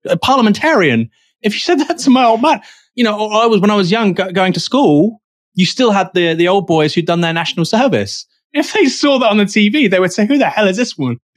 [0.04, 1.10] A parliamentarian.
[1.40, 2.60] If you said that to my old man,
[2.94, 5.22] you know, I was, when I was young going to school,
[5.54, 8.26] you still had the, the old boys who'd done their national service.
[8.52, 10.94] If they saw that on the TV, they would say, who the hell is this?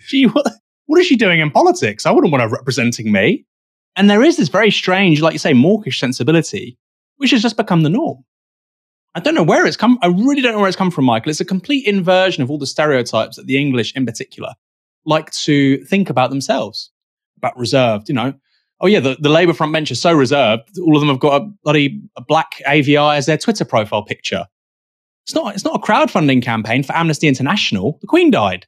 [0.08, 0.46] Gee, what,
[0.86, 2.06] what is she doing in politics?
[2.06, 3.46] I wouldn't want her representing me.
[4.00, 6.78] And there is this very strange, like you say, mawkish sensibility,
[7.18, 8.24] which has just become the norm.
[9.14, 10.00] I don't know where it's come.
[10.02, 11.32] I really don't know where it's come from, Michael.
[11.32, 14.54] It's a complete inversion of all the stereotypes that the English, in particular,
[15.06, 16.92] like to think about themselves,
[17.40, 18.08] about reserved.
[18.08, 18.34] You know,
[18.80, 20.80] oh yeah, the, the Labour front bench is so reserved.
[20.80, 24.48] All of them have got a bloody a black AVI as their Twitter profile picture.
[25.26, 25.56] It's not.
[25.56, 27.98] It's not a crowdfunding campaign for Amnesty International.
[28.00, 28.66] The Queen died.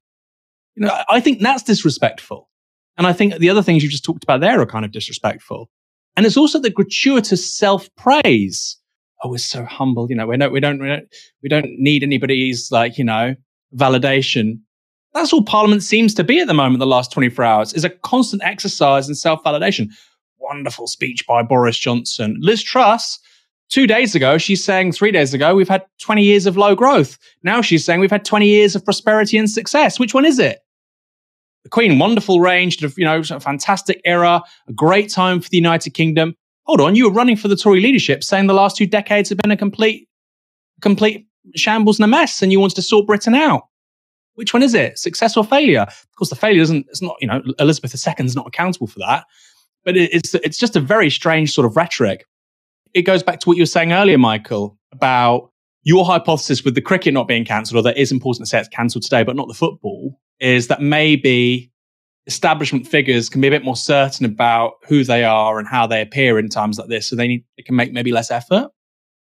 [0.75, 2.49] You know, I think that's disrespectful.
[2.97, 5.69] And I think the other things you just talked about there are kind of disrespectful.
[6.15, 8.77] And it's also the gratuitous self praise.
[9.23, 10.09] Oh, we're so humble.
[10.09, 11.07] You know, we don't, we don't, we don't,
[11.43, 13.35] we don't need anybody's like, you know,
[13.75, 14.59] validation.
[15.13, 17.89] That's all Parliament seems to be at the moment, the last 24 hours, is a
[17.89, 19.89] constant exercise in self validation.
[20.39, 22.37] Wonderful speech by Boris Johnson.
[22.39, 23.19] Liz Truss,
[23.69, 27.17] two days ago, she's saying three days ago, we've had 20 years of low growth.
[27.43, 29.99] Now she's saying we've had 20 years of prosperity and success.
[29.99, 30.59] Which one is it?
[31.63, 35.91] The Queen, wonderful range, you know, a fantastic era, a great time for the United
[35.91, 36.35] Kingdom.
[36.63, 39.37] Hold on, you were running for the Tory leadership, saying the last two decades have
[39.37, 40.07] been a complete,
[40.81, 43.63] complete shambles and a mess, and you wanted to sort Britain out.
[44.35, 44.97] Which one is it?
[44.97, 45.81] Success or failure?
[45.81, 46.87] Of course, the failure isn't.
[46.89, 47.15] It's not.
[47.19, 49.25] You know, Elizabeth II is not accountable for that.
[49.83, 52.25] But it's it's just a very strange sort of rhetoric.
[52.93, 55.50] It goes back to what you were saying earlier, Michael, about
[55.83, 58.69] your hypothesis with the cricket not being cancelled, or that is important to say it's
[58.69, 61.71] cancelled today, but not the football is that maybe
[62.27, 66.01] establishment figures can be a bit more certain about who they are and how they
[66.01, 67.07] appear in times like this.
[67.07, 68.69] So they need, they can make maybe less effort.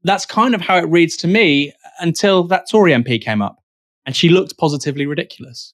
[0.04, 3.58] That's kind of how it reads to me until that Tory MP came up
[4.06, 5.74] and she looked positively ridiculous.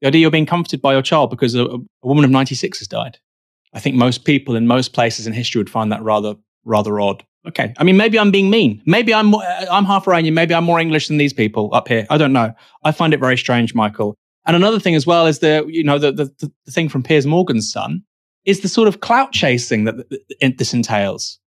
[0.00, 2.88] The idea you're being comforted by your child because a, a woman of 96 has
[2.88, 3.18] died.
[3.72, 7.24] I think most people in most places in history would find that rather, rather odd.
[7.48, 7.72] Okay.
[7.78, 8.82] I mean, maybe I'm being mean.
[8.84, 10.34] Maybe I'm, uh, I'm half Iranian.
[10.34, 12.06] Maybe I'm more English than these people up here.
[12.10, 12.52] I don't know.
[12.84, 14.16] I find it very strange, Michael.
[14.46, 17.26] And another thing as well is the, you know, the, the, the thing from Piers
[17.26, 18.02] Morgan's son
[18.44, 19.96] is the sort of clout chasing that
[20.58, 21.38] this entails.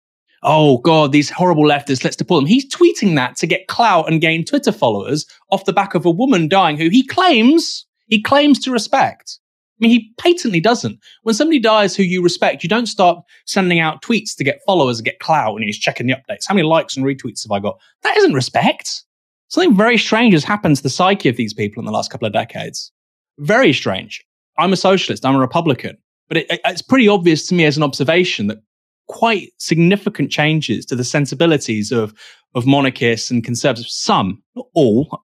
[0.42, 2.46] Oh God, these horrible leftists, let's deport them.
[2.46, 6.10] He's tweeting that to get clout and gain Twitter followers off the back of a
[6.10, 9.38] woman dying who he claims, he claims to respect.
[9.80, 10.98] I mean, he patently doesn't.
[11.22, 14.98] When somebody dies who you respect, you don't start sending out tweets to get followers
[14.98, 16.44] and get clout and he's checking the updates.
[16.46, 17.78] How many likes and retweets have I got?
[18.02, 19.04] That isn't respect.
[19.48, 22.26] Something very strange has happened to the psyche of these people in the last couple
[22.26, 22.92] of decades.
[23.38, 24.22] Very strange.
[24.58, 25.96] I'm a socialist, I'm a Republican,
[26.28, 28.58] but it, it's pretty obvious to me as an observation that
[29.08, 32.14] quite significant changes to the sensibilities of,
[32.54, 35.22] of monarchists and conservatives, some, not all,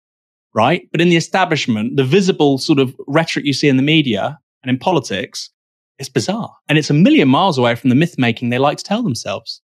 [0.56, 0.88] right?
[0.90, 4.70] But in the establishment, the visible sort of rhetoric you see in the media and
[4.70, 5.50] in politics,
[5.98, 6.52] it's bizarre.
[6.68, 9.60] And it's a million miles away from the myth making they like to tell themselves.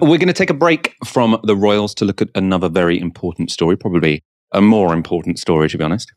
[0.00, 3.50] We're going to take a break from the Royals to look at another very important
[3.50, 6.12] story, probably a more important story, to be honest.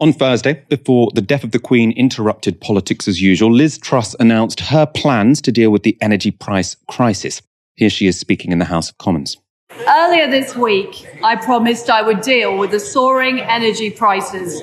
[0.00, 4.60] On Thursday, before the death of the Queen interrupted politics as usual, Liz Truss announced
[4.60, 7.42] her plans to deal with the energy price crisis.
[7.74, 9.36] Here she is speaking in the House of Commons.
[9.86, 14.60] Earlier this week, I promised I would deal with the soaring energy prices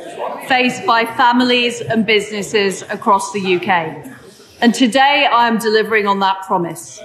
[0.47, 4.05] faced by families and businesses across the UK.
[4.61, 6.99] And today I am delivering on that promise.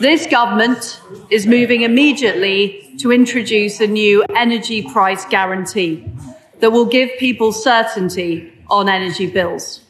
[0.00, 6.04] This government is moving immediately to introduce a new energy price guarantee
[6.60, 9.80] that will give people certainty on energy bills.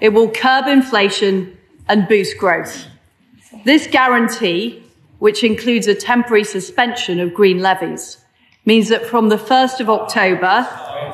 [0.00, 2.86] It will curb inflation and boost growth.
[3.64, 4.82] This guarantee,
[5.22, 8.18] which includes a temporary suspension of green levies,
[8.64, 10.66] means that from the 1st of October,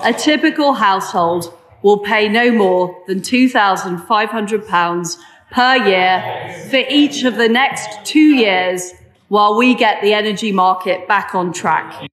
[0.03, 5.18] a typical household will pay no more than £2,500
[5.51, 6.23] per year
[6.71, 8.94] for each of the next two years
[9.29, 12.09] while we get the energy market back on track.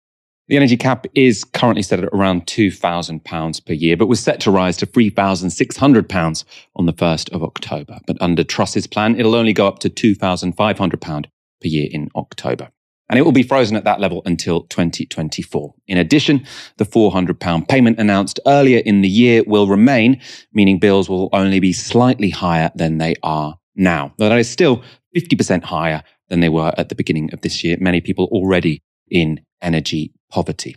[0.50, 4.52] The energy cap is currently set at around £2,000 per year, but was set to
[4.52, 6.44] rise to £3,600
[6.76, 8.02] on the 1st of October.
[8.06, 11.26] But under Truss's plan, it'll only go up to £2,500
[11.62, 12.70] per year in October.
[13.08, 15.76] And it will be frozen at that level until 2024.
[15.88, 16.46] In addition,
[16.78, 20.20] the £400 payment announced earlier in the year will remain,
[20.54, 24.14] meaning bills will only be slightly higher than they are now.
[24.18, 24.84] Though that is still
[25.16, 27.78] 50% higher than they were at the beginning of this year.
[27.80, 30.76] Many people already in energy poverty.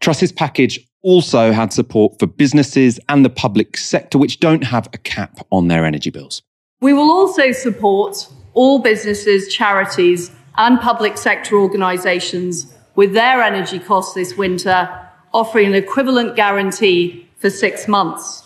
[0.00, 4.98] Truss's package also had support for businesses and the public sector, which don't have a
[4.98, 6.42] cap on their energy bills.
[6.80, 14.14] We will also support all businesses, charities, and public sector organisations with their energy costs
[14.14, 14.88] this winter,
[15.32, 18.42] offering an equivalent guarantee for six months.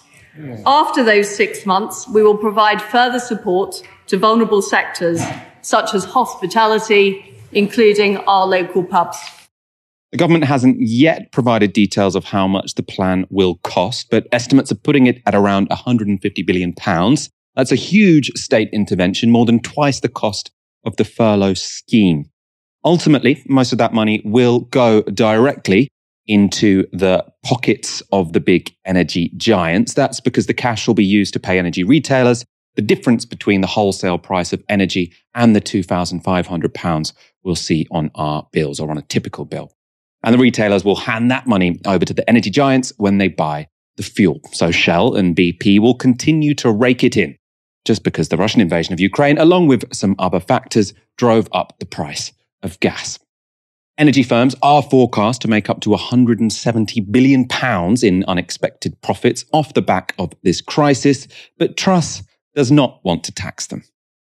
[0.67, 5.23] After those six months, we will provide further support to vulnerable sectors
[5.63, 9.19] such as hospitality, including our local pubs.
[10.13, 14.73] The government hasn't yet provided details of how much the plan will cost, but estimates
[14.73, 17.31] are putting it at around 150 billion pounds.
[17.61, 20.51] That's a huge state intervention, more than twice the cost
[20.87, 22.31] of the furlough scheme.
[22.87, 25.91] Ultimately, most of that money will go directly
[26.27, 29.93] into the pockets of the big energy giants.
[29.93, 32.47] That's because the cash will be used to pay energy retailers.
[32.77, 37.13] The difference between the wholesale price of energy and the £2,500
[37.45, 39.71] we'll see on our bills or on a typical bill.
[40.25, 43.67] And the retailers will hand that money over to the energy giants when they buy
[43.99, 44.41] the fuel.
[44.53, 47.37] So Shell and BP will continue to rake it in
[47.85, 51.87] just because the Russian invasion of Ukraine, along with some other factors, drove up the
[51.87, 53.19] price of gas.
[53.99, 59.75] Energy firms are forecast to make up to 170 billion pounds in unexpected profits off
[59.75, 62.23] the back of this crisis, but Truss
[62.55, 63.83] does not want to tax them.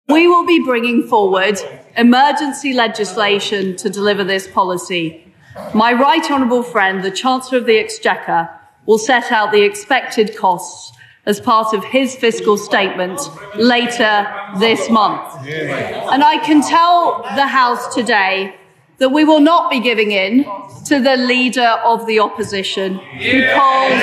[0.08, 1.58] We will be bringing forward
[1.96, 5.26] emergency legislation to deliver this policy
[5.72, 8.50] my right honourable friend, the Chancellor of the Exchequer,
[8.84, 10.95] will set out the expected costs
[11.26, 13.20] as part of his fiscal statement
[13.56, 14.26] later
[14.58, 15.46] this month.
[15.46, 18.54] And I can tell the House today
[18.98, 20.44] that we will not be giving in
[20.86, 24.00] to the leader of the opposition who calls,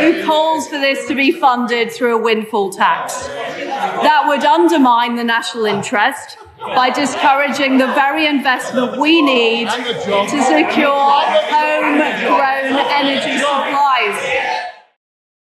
[0.00, 3.26] who calls for this to be funded through a windfall tax.
[3.26, 11.20] That would undermine the national interest by discouraging the very investment we need to secure
[11.52, 14.16] homegrown energy supplies.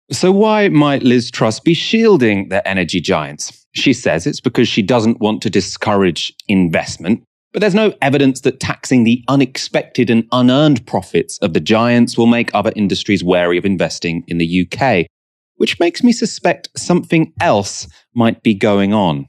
[0.10, 3.66] So, why might Liz Truss be shielding the energy giants?
[3.74, 7.24] She says it's because she doesn't want to discourage investment.
[7.52, 12.28] But there's no evidence that taxing the unexpected and unearned profits of the giants will
[12.28, 15.08] make other industries wary of investing in the UK,
[15.56, 19.28] which makes me suspect something else might be going on.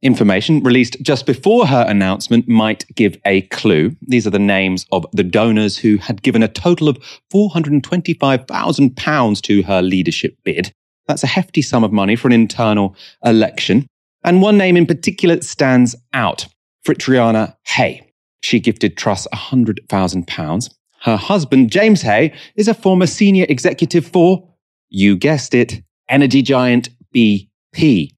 [0.00, 3.96] Information released just before her announcement might give a clue.
[4.00, 6.98] These are the names of the donors who had given a total of
[7.32, 10.72] £425,000 to her leadership bid.
[11.08, 13.88] That's a hefty sum of money for an internal election.
[14.22, 16.46] And one name in particular stands out
[16.86, 18.12] Fitriani Hay.
[18.40, 20.70] She gifted Truss £100,000.
[21.02, 24.48] Her husband, James Hay, is a former senior executive for,
[24.90, 28.10] you guessed it, energy giant BP.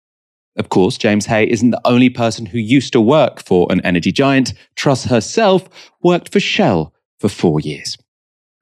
[0.60, 4.12] Of course, James Hay isn't the only person who used to work for an energy
[4.12, 4.52] giant.
[4.76, 5.66] Truss herself
[6.02, 7.96] worked for Shell for four years.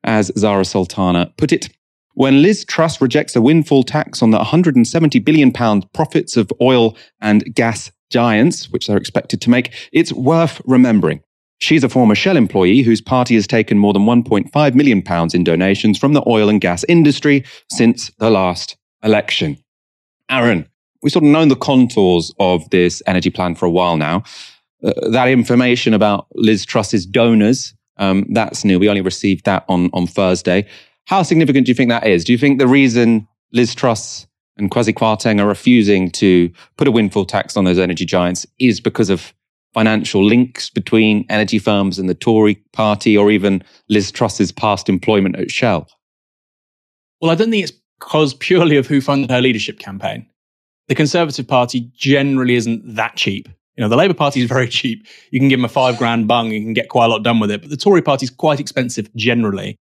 [0.05, 1.69] As Zarah Sultana put it,
[2.15, 6.97] when Liz Truss rejects a windfall tax on the 170 billion pound profits of oil
[7.21, 11.21] and gas giants, which they're expected to make, it's worth remembering.
[11.59, 15.43] She's a former Shell employee whose party has taken more than 1.5 million pounds in
[15.43, 19.59] donations from the oil and gas industry since the last election.
[20.31, 20.69] Aaron,
[21.03, 24.23] we've sort of known the contours of this energy plan for a while now.
[24.83, 28.79] Uh, that information about Liz Truss's donors, um, that's new.
[28.79, 30.69] We only received that on, on Thursday.
[31.07, 32.25] How significant do you think that is?
[32.25, 34.27] Do you think the reason Liz Truss
[34.57, 38.81] and Kwasi Kwarteng are refusing to put a windfall tax on those energy giants is
[38.81, 39.33] because of
[39.75, 45.37] financial links between energy firms and the Tory party or even Liz Truss's past employment
[45.37, 45.89] at Shell?
[47.21, 50.27] Well, I don't think it's because purely of who funded her leadership campaign.
[50.89, 53.49] The Conservative Party generally isn't that cheap.
[53.77, 55.07] You know, the Labour Party is very cheap.
[55.31, 57.41] You can give them a five grand bung, you can get quite a lot done
[57.41, 57.61] with it.
[57.61, 59.77] But the Tory Party is quite expensive generally.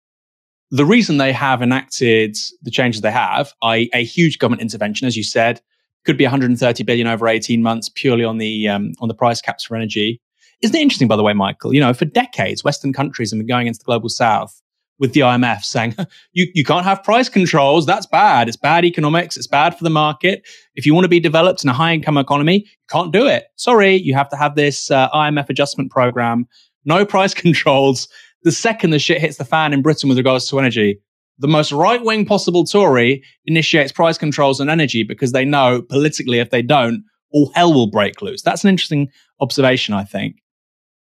[0.70, 5.16] The reason they have enacted the changes they have, i.e., a huge government intervention, as
[5.16, 5.62] you said,
[6.06, 9.64] could be 130 billion over 18 months purely on the um, on the price caps
[9.64, 10.22] for energy.
[10.62, 11.74] Isn't it interesting, by the way, Michael?
[11.74, 14.62] You know, for decades, Western countries have been going into the global south
[15.00, 15.96] with the IMF saying,
[16.34, 17.86] you, you can't have price controls.
[17.86, 18.48] That's bad.
[18.48, 19.38] It's bad economics.
[19.38, 20.48] It's bad for the market.
[20.76, 23.46] If you want to be developed in a high income economy, you can't do it.
[23.56, 26.48] Sorry, you have to have this uh, IMF adjustment program.
[26.86, 28.08] No price controls.
[28.44, 31.00] The second the shit hits the fan in Britain with regards to energy,
[31.40, 36.40] the most right wing possible Tory initiates price controls on energy because they know politically
[36.40, 38.42] if they don't, all hell will break loose.
[38.42, 40.38] That's an interesting observation, I think.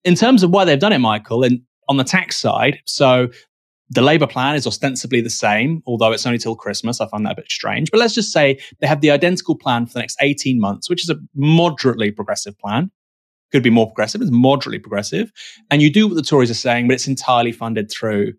[0.04, 3.28] In terms of why they've done it, Michael, and on the tax side, so
[3.94, 7.00] the Labour plan is ostensibly the same, although it's only till Christmas.
[7.00, 7.90] I find that a bit strange.
[7.90, 11.02] But let's just say they have the identical plan for the next 18 months, which
[11.02, 12.90] is a moderately progressive plan.
[13.52, 15.30] Could be more progressive, it's moderately progressive.
[15.70, 18.32] And you do what the Tories are saying, but it's entirely funded through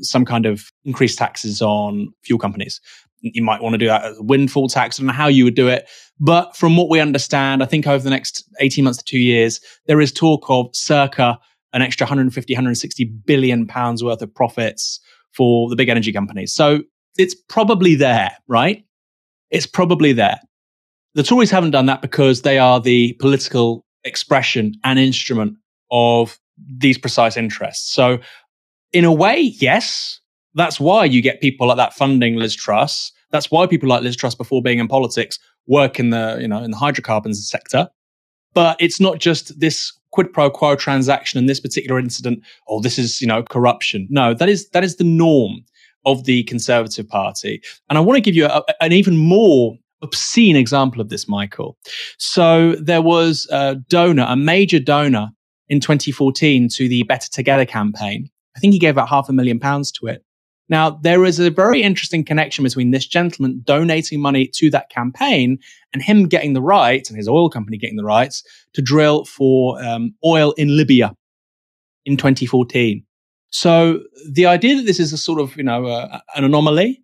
[0.00, 2.80] some kind of increased taxes on fuel companies.
[3.20, 4.98] You might want to do that as a windfall tax.
[4.98, 5.88] I don't know how you would do it.
[6.18, 9.60] But from what we understand, I think over the next 18 months to two years,
[9.86, 11.38] there is talk of circa
[11.72, 15.00] an extra 150, 160 billion pounds worth of profits
[15.32, 16.52] for the big energy companies.
[16.52, 16.80] So
[17.16, 18.84] it's probably there, right?
[19.50, 20.40] It's probably there.
[21.14, 25.56] The Tories haven't done that because they are the political expression and instrument
[25.90, 26.38] of
[26.78, 27.92] these precise interests.
[27.92, 28.18] So
[28.92, 30.20] in a way, yes,
[30.54, 33.12] that's why you get people like that funding Liz Truss.
[33.30, 36.62] That's why people like Liz Truss before being in politics work in the, you know,
[36.62, 37.88] in the hydrocarbons sector.
[38.54, 42.42] But it's not just this quid pro quo transaction in this particular incident.
[42.66, 44.06] or this is, you know, corruption.
[44.10, 45.64] No, that is, that is the norm
[46.04, 47.62] of the Conservative Party.
[47.88, 51.76] And I want to give you a, an even more obscene example of this, Michael.
[52.18, 55.30] So there was a donor, a major donor
[55.68, 59.58] in 2014 to the Better Together campaign I think he gave about half a million
[59.58, 60.24] pounds to it.
[60.68, 65.58] Now, there is a very interesting connection between this gentleman donating money to that campaign
[65.92, 68.42] and him getting the rights and his oil company getting the rights
[68.74, 71.14] to drill for um, oil in Libya
[72.06, 73.04] in 2014.
[73.50, 74.00] So
[74.30, 77.02] the idea that this is a sort of, you know, uh, an anomaly,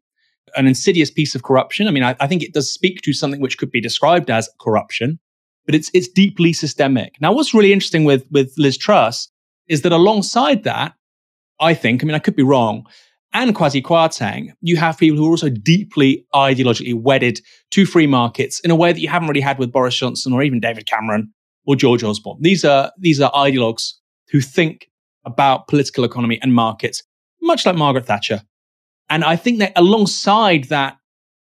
[0.56, 1.88] an insidious piece of corruption.
[1.88, 4.48] I mean, I, I think it does speak to something which could be described as
[4.60, 5.18] corruption,
[5.66, 7.20] but it's it's deeply systemic.
[7.20, 9.28] Now, what's really interesting with with Liz Truss
[9.68, 10.94] is that alongside that,
[11.60, 12.86] I think, I mean, I could be wrong,
[13.32, 17.40] and Kwasi Kwarteng, you have people who are also deeply ideologically wedded
[17.72, 20.42] to free markets in a way that you haven't really had with Boris Johnson or
[20.42, 21.32] even David Cameron
[21.66, 22.38] or George Osborne.
[22.40, 23.92] These are, these are ideologues
[24.30, 24.88] who think
[25.24, 27.02] about political economy and markets,
[27.42, 28.42] much like Margaret Thatcher.
[29.10, 30.96] And I think that alongside that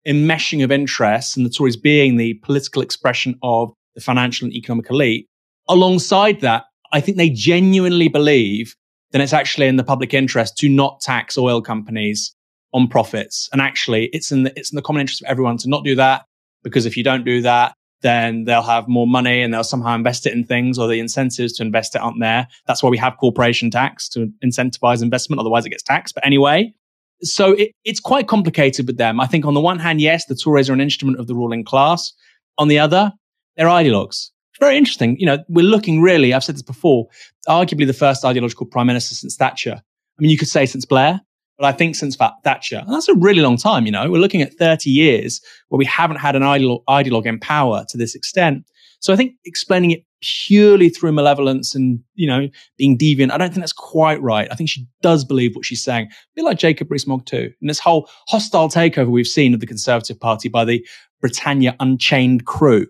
[0.06, 4.88] enmeshing of interests and the Tories being the political expression of the financial and economic
[4.90, 5.26] elite,
[5.68, 8.74] alongside that, I think they genuinely believe
[9.12, 12.34] then it's actually in the public interest to not tax oil companies
[12.72, 13.48] on profits.
[13.52, 15.94] And actually, it's in the, it's in the common interest of everyone to not do
[15.94, 16.24] that
[16.62, 20.26] because if you don't do that, then they'll have more money and they'll somehow invest
[20.26, 22.46] it in things or the incentives to invest it aren't there.
[22.66, 25.40] That's why we have corporation tax to incentivize investment.
[25.40, 26.14] Otherwise it gets taxed.
[26.14, 26.74] But anyway,
[27.22, 29.20] so it, it's quite complicated with them.
[29.20, 31.64] I think on the one hand, yes, the Tories are an instrument of the ruling
[31.64, 32.12] class.
[32.58, 33.12] On the other,
[33.56, 35.16] they're ideologues very interesting.
[35.18, 37.06] You know, we're looking really, I've said this before,
[37.48, 39.74] arguably the first ideological prime minister since Thatcher.
[39.74, 41.20] I mean, you could say since Blair,
[41.58, 42.78] but I think since Thatcher.
[42.78, 44.10] And that's a really long time, you know.
[44.10, 48.14] We're looking at 30 years where we haven't had an ideologue in power to this
[48.14, 48.64] extent.
[49.00, 52.48] So I think explaining it purely through malevolence and, you know,
[52.78, 54.48] being deviant, I don't think that's quite right.
[54.50, 56.06] I think she does believe what she's saying.
[56.06, 57.52] A bit like Jacob Rees-Mogg too.
[57.60, 60.84] And this whole hostile takeover we've seen of the Conservative Party by the
[61.20, 62.86] Britannia Unchained crew.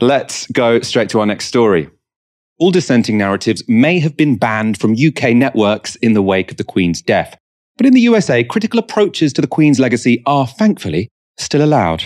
[0.00, 1.90] Let's go straight to our next story.
[2.60, 6.62] All dissenting narratives may have been banned from UK networks in the wake of the
[6.62, 7.36] Queen's death.
[7.76, 12.04] But in the USA, critical approaches to the Queen's legacy are thankfully still allowed.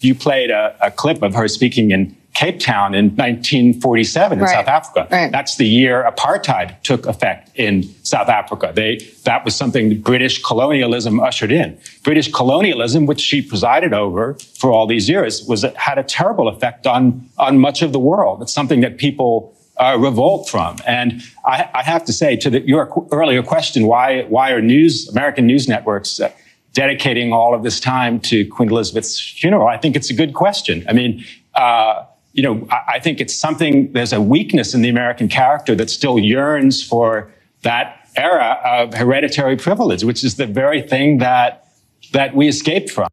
[0.00, 4.50] You played a, a clip of her speaking in Cape Town in 1947 in right.
[4.50, 5.08] South Africa.
[5.10, 5.32] Right.
[5.32, 8.72] That's the year apartheid took effect in South Africa.
[8.74, 11.78] They, that was something British colonialism ushered in.
[12.02, 16.86] British colonialism, which she presided over for all these years, was had a terrible effect
[16.86, 18.42] on, on much of the world.
[18.42, 20.76] It's something that people uh, revolt from.
[20.86, 25.08] And I, I, have to say to the, your earlier question, why, why are news,
[25.08, 26.30] American news networks uh,
[26.74, 29.66] dedicating all of this time to Queen Elizabeth's funeral?
[29.66, 30.84] I think it's a good question.
[30.86, 31.24] I mean,
[31.54, 35.74] uh, you know, I, I think it's something, there's a weakness in the American character
[35.74, 41.66] that still yearns for that era of hereditary privilege, which is the very thing that,
[42.12, 43.08] that we escaped from.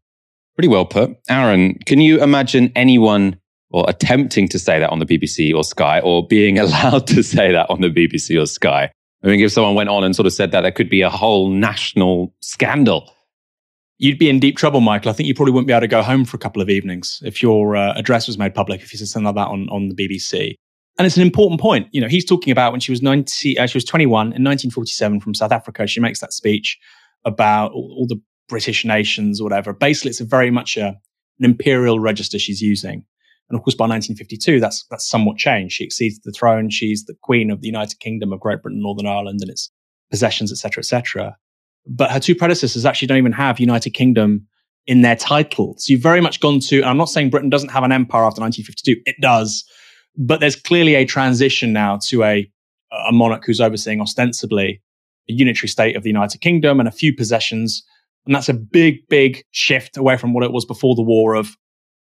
[0.56, 1.16] Pretty well put.
[1.28, 3.38] Aaron, can you imagine anyone
[3.70, 7.52] or attempting to say that on the BBC or Sky or being allowed to say
[7.52, 8.90] that on the BBC or Sky?
[9.22, 11.10] I mean, if someone went on and sort of said that, there could be a
[11.10, 13.12] whole national scandal.
[13.98, 15.10] You'd be in deep trouble, Michael.
[15.10, 17.20] I think you probably wouldn't be able to go home for a couple of evenings
[17.24, 19.88] if your uh, address was made public, if you said something like that on, on
[19.88, 20.54] the BBC.
[20.98, 21.88] And it's an important point.
[21.90, 25.20] You know, he's talking about when she was 90, uh, she was 21 in 1947
[25.20, 25.86] from South Africa.
[25.86, 26.78] She makes that speech
[27.24, 29.72] about all, all the British nations or whatever.
[29.72, 30.88] Basically, it's a very much a,
[31.38, 33.04] an imperial register she's using.
[33.50, 35.74] And of course, by 1952, that's, that's somewhat changed.
[35.74, 36.70] She exceeds the throne.
[36.70, 39.70] She's the queen of the United Kingdom of Great Britain, Northern Ireland and its
[40.10, 41.36] possessions, etc., etc.
[41.88, 44.46] But her two predecessors actually don't even have United Kingdom
[44.86, 45.74] in their title.
[45.78, 48.24] So you've very much gone to, and I'm not saying Britain doesn't have an empire
[48.24, 49.02] after 1952.
[49.06, 49.64] It does.
[50.16, 52.50] But there's clearly a transition now to a,
[53.08, 54.82] a monarch who's overseeing ostensibly
[55.28, 57.84] a unitary state of the United Kingdom and a few possessions.
[58.26, 61.56] And that's a big, big shift away from what it was before the war of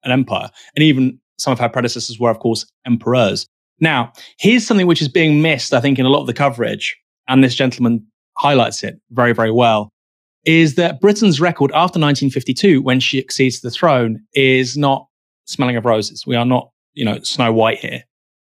[0.05, 0.51] an empire.
[0.77, 3.47] And even some of her predecessors were, of course, emperors.
[3.81, 6.97] Now, here's something which is being missed, I think, in a lot of the coverage.
[7.27, 8.07] And this gentleman
[8.37, 9.91] highlights it very, very well.
[10.45, 15.07] Is that Britain's record after 1952, when she accedes to the throne, is not
[15.47, 16.27] smelling of roses.
[16.27, 18.03] We are not, you know, Snow White here.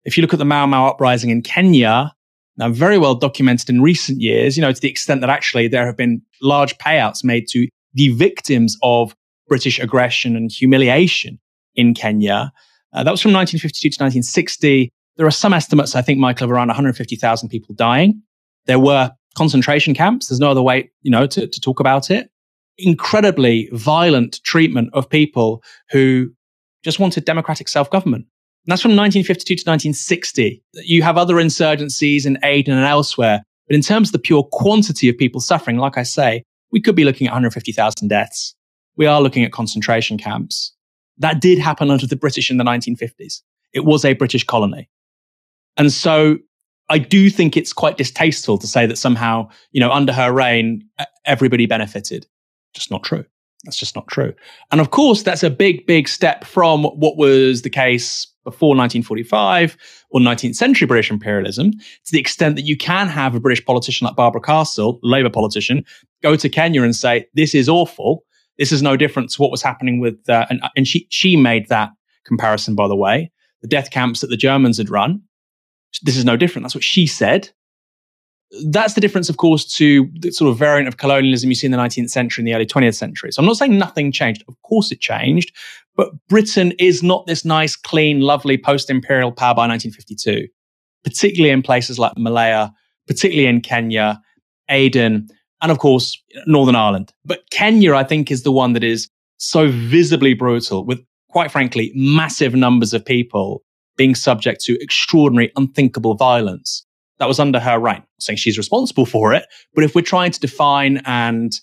[0.04, 2.14] If you look at the Mau Mau uprising in Kenya,
[2.58, 5.86] now very well documented in recent years, you know, to the extent that actually there
[5.86, 9.16] have been large payouts made to the victims of
[9.48, 11.40] British aggression and humiliation
[11.76, 12.52] in Kenya.
[12.94, 14.90] Uh, that was from 1952 to 1960.
[15.18, 18.22] There are some estimates, I think, Michael, of around 150,000 people dying.
[18.66, 20.28] There were concentration camps.
[20.28, 22.30] There's no other way, you know, to, to talk about it.
[22.78, 26.32] Incredibly violent treatment of people who
[26.84, 28.26] just wanted democratic self-government.
[28.26, 30.62] And that's from 1952 to 1960.
[30.74, 33.44] You have other insurgencies in Aden and elsewhere.
[33.68, 36.96] But in terms of the pure quantity of people suffering, like I say, we could
[36.96, 38.56] be looking at 150,000 deaths.
[38.98, 40.74] We are looking at concentration camps.
[41.18, 43.42] That did happen under the British in the 1950s.
[43.74, 44.90] It was a British colony.
[45.78, 46.38] And so
[46.90, 50.88] I do think it's quite distasteful to say that somehow, you know, under her reign,
[51.26, 52.26] everybody benefited.
[52.74, 53.26] Just not true.
[53.66, 54.34] That's just not true.
[54.72, 59.76] And of course, that's a big, big step from what was the case before 1945
[60.12, 64.06] or 19th century British imperialism to the extent that you can have a British politician
[64.06, 65.84] like Barbara Castle, Labour politician,
[66.24, 68.24] go to Kenya and say, this is awful.
[68.58, 71.68] This is no different to what was happening with, uh, and, and she, she made
[71.68, 71.90] that
[72.26, 73.32] comparison, by the way,
[73.62, 75.22] the death camps that the Germans had run
[76.04, 76.64] this is no different.
[76.64, 77.50] That's what she said.
[78.68, 81.72] That's the difference, of course, to the sort of variant of colonialism you see in
[81.72, 83.32] the 19th century and the early 20th century.
[83.32, 84.44] So I'm not saying nothing changed.
[84.48, 85.54] Of course it changed,
[85.98, 90.48] but Britain is not this nice, clean, lovely post-imperial power by 1952,
[91.04, 92.72] particularly in places like Malaya,
[93.06, 94.22] particularly in Kenya,
[94.70, 95.28] Aden,
[95.62, 97.14] and of course, Northern Ireland.
[97.26, 101.92] But Kenya, I think, is the one that is so visibly brutal with, quite frankly,
[101.96, 103.64] massive numbers of people
[103.98, 106.86] being subject to extraordinary, unthinkable violence.
[107.20, 108.04] That was under her reign.
[108.20, 111.54] Saying she's responsible for it, but if we're trying to define and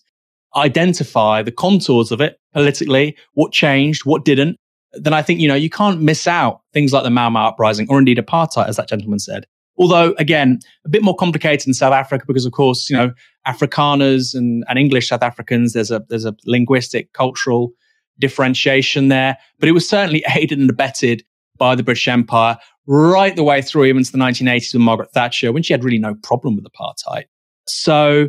[0.57, 4.57] identify the contours of it politically, what changed, what didn't,
[4.93, 7.87] then I think, you know, you can't miss out things like the Mau Mau uprising
[7.89, 9.47] or indeed apartheid, as that gentleman said.
[9.77, 13.13] Although, again, a bit more complicated in South Africa because, of course, you know,
[13.47, 17.73] Afrikaners and, and English South Africans, there's a, there's a linguistic, cultural
[18.21, 19.37] differentiation there.
[19.59, 21.25] But it was certainly aided and abetted
[21.59, 25.53] by the British Empire right the way through even to the 1980s with Margaret Thatcher
[25.53, 27.25] when she had really no problem with apartheid.
[27.67, 28.29] So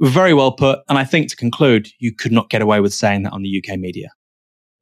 [0.00, 0.80] very well put.
[0.88, 3.62] And I think to conclude, you could not get away with saying that on the
[3.62, 4.08] UK media.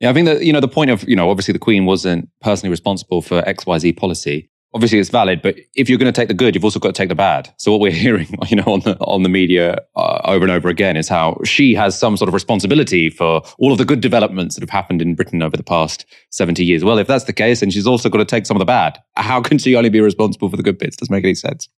[0.00, 2.28] Yeah, I think that, you know, the point of, you know, obviously the Queen wasn't
[2.40, 6.34] personally responsible for XYZ policy obviously it's valid, but if you're going to take the
[6.34, 7.52] good, you've also got to take the bad.
[7.58, 10.68] So what we're hearing, you know, on the on the media uh, over and over
[10.68, 14.54] again is how she has some sort of responsibility for all of the good developments
[14.54, 16.84] that have happened in Britain over the past 70 years.
[16.84, 18.98] Well, if that's the case, and she's also got to take some of the bad,
[19.16, 20.96] how can she only be responsible for the good bits?
[20.96, 21.68] Doesn't make any sense.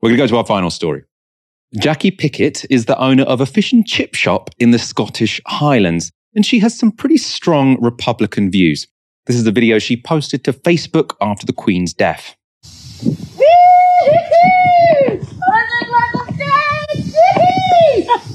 [0.00, 1.04] We're going to go to our final story.
[1.80, 6.12] Jackie Pickett is the owner of a fish and chip shop in the Scottish Highlands,
[6.34, 8.86] and she has some pretty strong Republican views.
[9.26, 12.34] This is the video she posted to Facebook after the Queen's death.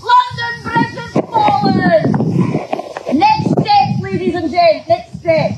[0.02, 0.96] London Bridge
[1.34, 2.06] has!
[3.14, 5.52] Next step, ladies and gents, next step.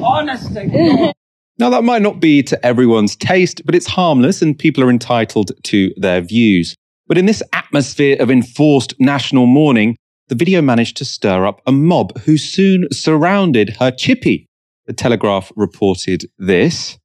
[0.00, 1.12] Honestly.
[1.58, 5.50] Now, that might not be to everyone's taste, but it's harmless and people are entitled
[5.64, 6.76] to their views.
[7.08, 9.96] But in this atmosphere of enforced national mourning,
[10.28, 14.46] the video managed to stir up a mob who soon surrounded her chippy.
[14.86, 16.98] The Telegraph reported this.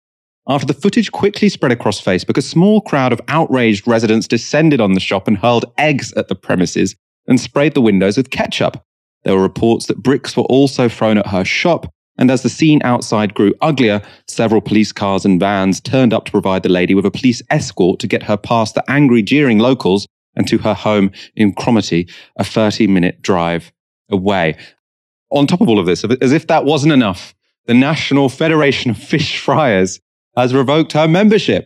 [0.48, 4.94] After the footage quickly spread across Facebook, a small crowd of outraged residents descended on
[4.94, 6.96] the shop and hurled eggs at the premises
[7.28, 8.84] and sprayed the windows with ketchup.
[9.24, 12.82] There were reports that bricks were also thrown at her shop, and as the scene
[12.84, 17.06] outside grew uglier, several police cars and vans turned up to provide the lady with
[17.06, 21.12] a police escort to get her past the angry, jeering locals and to her home
[21.36, 23.72] in Cromarty, a 30 minute drive
[24.10, 24.58] away.
[25.30, 27.34] On top of all of this, as if that wasn't enough,
[27.66, 30.00] the National Federation of Fish Fryers
[30.36, 31.66] has revoked her membership,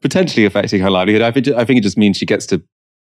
[0.00, 1.22] potentially affecting her livelihood.
[1.22, 2.62] I think, I think it just means she gets to,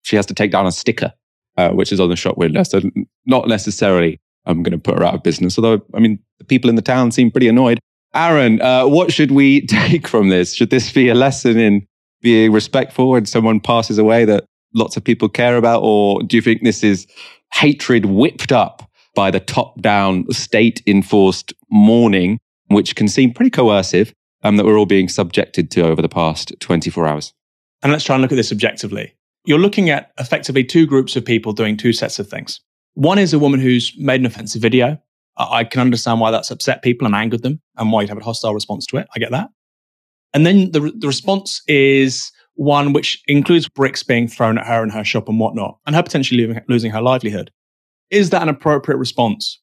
[0.03, 1.12] she has to take down a sticker,
[1.57, 2.62] uh, which is on the shop window.
[2.62, 2.80] So
[3.26, 5.59] not necessarily I'm going to put her out of business.
[5.59, 7.78] Although, I mean, the people in the town seem pretty annoyed.
[8.14, 10.55] Aaron, uh, what should we take from this?
[10.55, 11.86] Should this be a lesson in
[12.22, 14.44] being respectful when someone passes away that
[14.74, 15.82] lots of people care about?
[15.82, 17.06] Or do you think this is
[17.52, 24.12] hatred whipped up by the top down state enforced mourning, which can seem pretty coercive,
[24.42, 27.32] um, that we're all being subjected to over the past 24 hours?
[27.82, 29.14] And let's try and look at this objectively.
[29.44, 32.60] You're looking at effectively two groups of people doing two sets of things.
[32.94, 34.98] One is a woman who's made an offensive video.
[35.36, 38.24] I can understand why that's upset people and angered them and why you'd have a
[38.24, 39.08] hostile response to it.
[39.14, 39.48] I get that.
[40.34, 42.30] And then the, the response is
[42.61, 46.02] one which includes bricks being thrown at her in her shop and whatnot, and her
[46.02, 47.50] potentially losing, her livelihood.
[48.11, 49.58] Is that an appropriate response?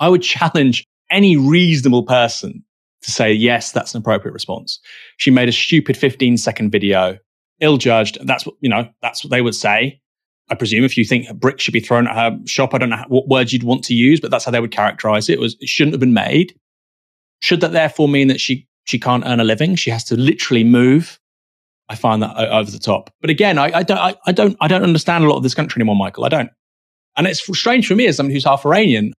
[0.00, 2.64] I would challenge any reasonable person
[3.02, 4.80] to say, yes, that's an appropriate response.
[5.18, 7.16] She made a stupid 15 second video,
[7.60, 8.18] ill judged.
[8.26, 10.00] That's what, you know, that's what they would say.
[10.50, 12.90] I presume if you think a brick should be thrown at her shop, I don't
[12.90, 15.34] know what words you'd want to use, but that's how they would characterize it.
[15.34, 16.58] It was it shouldn't have been made.
[17.38, 19.76] Should that therefore mean that she she can't earn a living?
[19.76, 21.20] She has to literally move.
[21.88, 23.10] I find that over the top.
[23.20, 25.54] But again, I, I don't I, I don't I don't understand a lot of this
[25.54, 26.24] country anymore, Michael.
[26.24, 26.50] I don't.
[27.16, 29.12] And it's strange for me as someone who's half Iranian.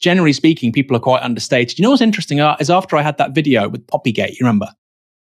[0.00, 1.78] Generally speaking, people are quite understated.
[1.78, 4.68] You know what's interesting uh, is after I had that video with Poppygate, you remember?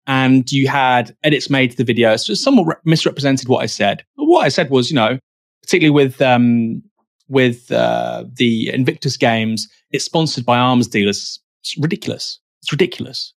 [0.07, 4.03] And you had edits made to the video, so somewhat misrepresented what I said.
[4.17, 5.19] But what I said was, you know,
[5.63, 6.83] particularly with um,
[7.29, 11.41] with uh, the Invictus Games, it's sponsored by arms dealers.
[11.61, 12.41] It's ridiculous.
[12.63, 13.33] It's ridiculous.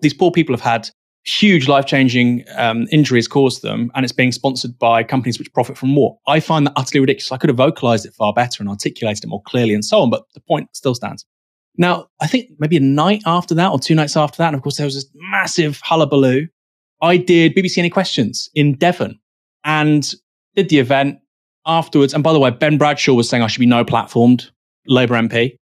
[0.00, 0.90] These poor people have had
[1.24, 5.76] huge life changing um, injuries caused them, and it's being sponsored by companies which profit
[5.78, 6.18] from war.
[6.26, 7.32] I find that utterly ridiculous.
[7.32, 10.10] I could have vocalized it far better and articulated it more clearly and so on,
[10.10, 11.24] but the point still stands.
[11.76, 14.62] Now, I think maybe a night after that or two nights after that, and of
[14.62, 16.46] course, there was this massive hullabaloo.
[17.02, 19.18] I did BBC Any Questions in Devon
[19.64, 20.14] and
[20.54, 21.18] did the event
[21.66, 22.14] afterwards.
[22.14, 24.50] And by the way, Ben Bradshaw was saying I should be no platformed,
[24.86, 25.56] Labour MP.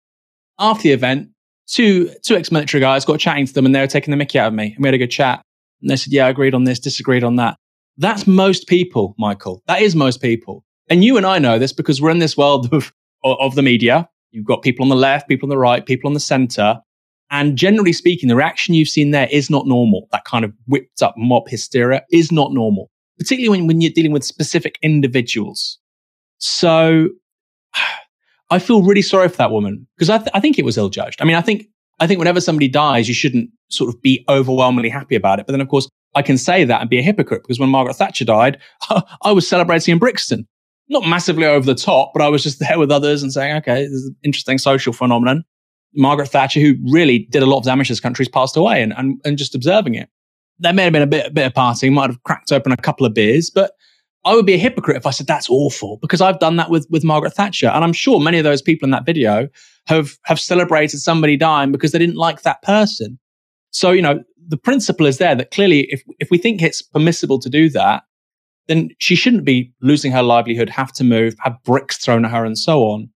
[0.59, 1.29] After the event,
[1.67, 4.37] two, two ex military guys got chatting to them and they were taking the mickey
[4.37, 4.73] out of me.
[4.75, 5.41] And we had a good chat.
[5.81, 7.57] And they said, yeah, I agreed on this, disagreed on that.
[7.97, 9.61] That's most people, Michael.
[9.67, 10.63] That is most people.
[10.89, 14.09] And you and I know this because we're in this world of, of the media.
[14.31, 16.81] You've got people on the left, people on the right, people on the center.
[17.29, 20.07] And generally speaking, the reaction you've seen there is not normal.
[20.11, 24.11] That kind of whipped up mob hysteria is not normal, particularly when, when you're dealing
[24.11, 25.77] with specific individuals.
[26.39, 27.09] So
[28.49, 30.89] I feel really sorry for that woman because I, th- I think it was ill
[30.89, 31.21] judged.
[31.21, 31.67] I mean, I think
[32.01, 35.45] I think whenever somebody dies, you shouldn't sort of be overwhelmingly happy about it.
[35.45, 37.95] But then, of course, I can say that and be a hypocrite because when Margaret
[37.95, 38.59] Thatcher died,
[39.23, 40.47] I was celebrating in Brixton.
[40.89, 43.83] Not massively over the top, but I was just there with others and saying, okay,
[43.83, 45.43] this is an interesting social phenomenon.
[45.93, 48.81] Margaret Thatcher, who really did a lot of damage to this country, has passed away
[48.81, 50.09] and, and, and just observing it.
[50.59, 52.77] There may have been a bit, a bit of partying, might have cracked open a
[52.77, 53.71] couple of beers, but
[54.23, 56.87] I would be a hypocrite if I said that's awful because I've done that with,
[56.91, 57.67] with Margaret Thatcher.
[57.67, 59.49] And I'm sure many of those people in that video
[59.87, 63.17] have, have celebrated somebody dying because they didn't like that person.
[63.71, 67.39] So, you know, the principle is there that clearly if, if we think it's permissible
[67.39, 68.03] to do that,
[68.67, 72.45] then she shouldn't be losing her livelihood, have to move, have bricks thrown at her
[72.45, 73.09] and so on.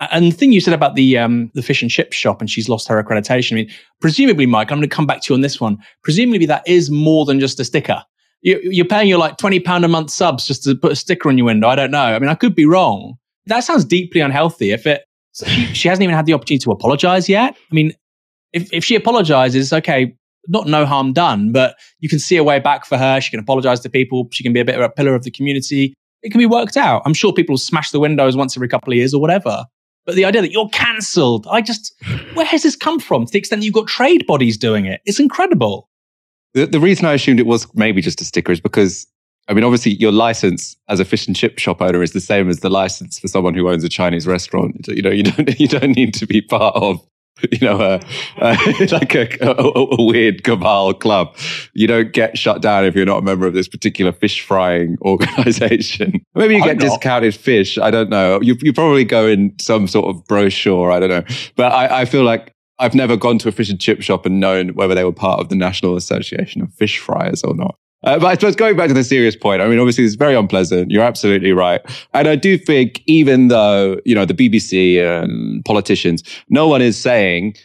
[0.00, 2.68] And the thing you said about the um, the fish and chip shop and she's
[2.68, 3.52] lost her accreditation.
[3.52, 3.70] I mean,
[4.00, 5.76] presumably, Mike, I'm going to come back to you on this one.
[6.04, 8.04] Presumably, that is more than just a sticker
[8.42, 11.36] you're paying your like 20 pound a month subs just to put a sticker on
[11.36, 11.68] your window.
[11.68, 11.98] I don't know.
[11.98, 13.14] I mean, I could be wrong.
[13.46, 14.70] That sounds deeply unhealthy.
[14.70, 17.54] If it, she, she hasn't even had the opportunity to apologize yet.
[17.54, 17.92] I mean,
[18.52, 20.14] if, if she apologizes, okay,
[20.48, 23.20] not no harm done, but you can see a way back for her.
[23.20, 24.28] She can apologize to people.
[24.32, 25.94] She can be a bit of a pillar of the community.
[26.22, 27.02] It can be worked out.
[27.04, 29.64] I'm sure people will smash the windows once every couple of years or whatever.
[30.06, 31.92] But the idea that you're cancelled, I just,
[32.32, 33.26] where has this come from?
[33.26, 35.88] To the extent that you've got trade bodies doing it, it's incredible.
[36.54, 39.06] The, the reason I assumed it was maybe just a sticker is because,
[39.48, 42.48] I mean, obviously your license as a fish and chip shop owner is the same
[42.48, 44.88] as the license for someone who owns a Chinese restaurant.
[44.88, 47.06] You know, you don't you don't need to be part of
[47.52, 48.00] you know, uh,
[48.38, 51.36] uh, a, a, like a, a, weird cabal club.
[51.74, 54.96] You don't get shut down if you're not a member of this particular fish frying
[55.02, 56.20] organization.
[56.34, 57.78] Maybe you get discounted fish.
[57.78, 58.40] I don't know.
[58.40, 60.90] You, you probably go in some sort of brochure.
[60.90, 61.24] I don't know.
[61.56, 64.40] But I, I feel like I've never gone to a fish and chip shop and
[64.40, 67.76] known whether they were part of the National Association of Fish Fryers or not.
[68.04, 70.34] Uh, but I suppose going back to the serious point, I mean, obviously it's very
[70.34, 70.90] unpleasant.
[70.90, 71.80] You're absolutely right.
[72.14, 76.96] And I do think even though, you know, the BBC and politicians, no one is
[76.96, 77.56] saying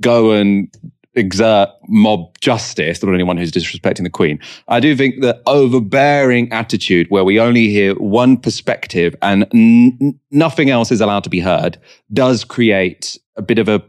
[0.00, 0.68] go and
[1.14, 4.38] exert mob justice on anyone who's disrespecting the Queen.
[4.68, 10.70] I do think the overbearing attitude where we only hear one perspective and n- nothing
[10.70, 11.78] else is allowed to be heard
[12.12, 13.82] does create a bit of a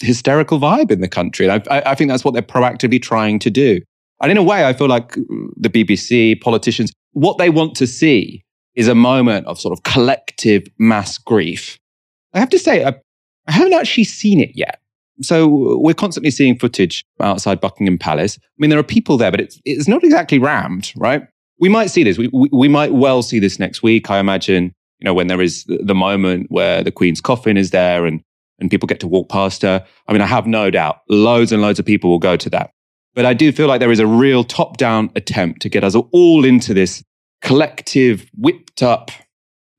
[0.00, 1.48] hysterical vibe in the country.
[1.48, 3.80] And I, I think that's what they're proactively trying to do.
[4.20, 7.86] And in a way, I feel like mm, the BBC, politicians, what they want to
[7.86, 8.42] see
[8.74, 11.78] is a moment of sort of collective mass grief.
[12.34, 12.94] I have to say, I,
[13.46, 14.80] I haven't actually seen it yet.
[15.20, 18.38] So we're constantly seeing footage outside Buckingham Palace.
[18.40, 21.22] I mean, there are people there, but it's, it's not exactly rammed, right?
[21.58, 22.18] We might see this.
[22.18, 24.10] We, we, we might well see this next week.
[24.10, 28.06] I imagine, you know, when there is the moment where the Queen's coffin is there
[28.06, 28.22] and,
[28.60, 29.84] and people get to walk past her.
[30.06, 32.70] I mean, I have no doubt loads and loads of people will go to that.
[33.14, 35.94] But I do feel like there is a real top down attempt to get us
[36.12, 37.02] all into this
[37.42, 39.10] collective, whipped up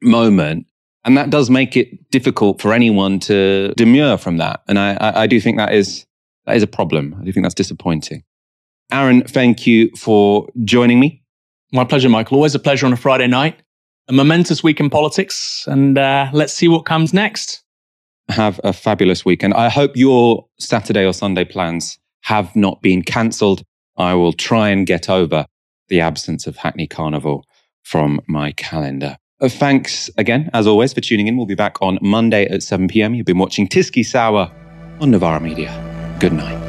[0.02, 0.66] moment
[1.06, 4.62] and that does make it difficult for anyone to demur from that.
[4.68, 6.06] And I, I, I do think that is,
[6.46, 7.16] that is a problem.
[7.20, 8.24] I do think that's disappointing.
[8.92, 11.24] Aaron, thank you for joining me.
[11.72, 12.36] My pleasure, Michael.
[12.36, 13.60] Always a pleasure on a Friday night.
[14.08, 17.64] A momentous week in politics, and uh, let's see what comes next.
[18.30, 19.54] Have a fabulous weekend.
[19.54, 23.64] I hope your Saturday or Sunday plans have not been cancelled.
[23.98, 25.46] I will try and get over
[25.90, 27.46] the absence of Hackney Carnival
[27.84, 29.18] from my calendar.
[29.42, 31.38] Uh, thanks again, as always, for tuning in.
[31.38, 33.16] We'll be back on Monday at 7 p.m.
[33.16, 34.52] You've been watching TyskySour
[35.02, 36.18] on Novara Media.
[36.20, 36.60] Good night.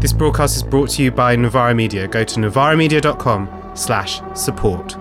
[0.00, 2.06] This broadcast is brought to you by Novara Media.
[2.06, 4.96] Go to novaramedia.com slash support.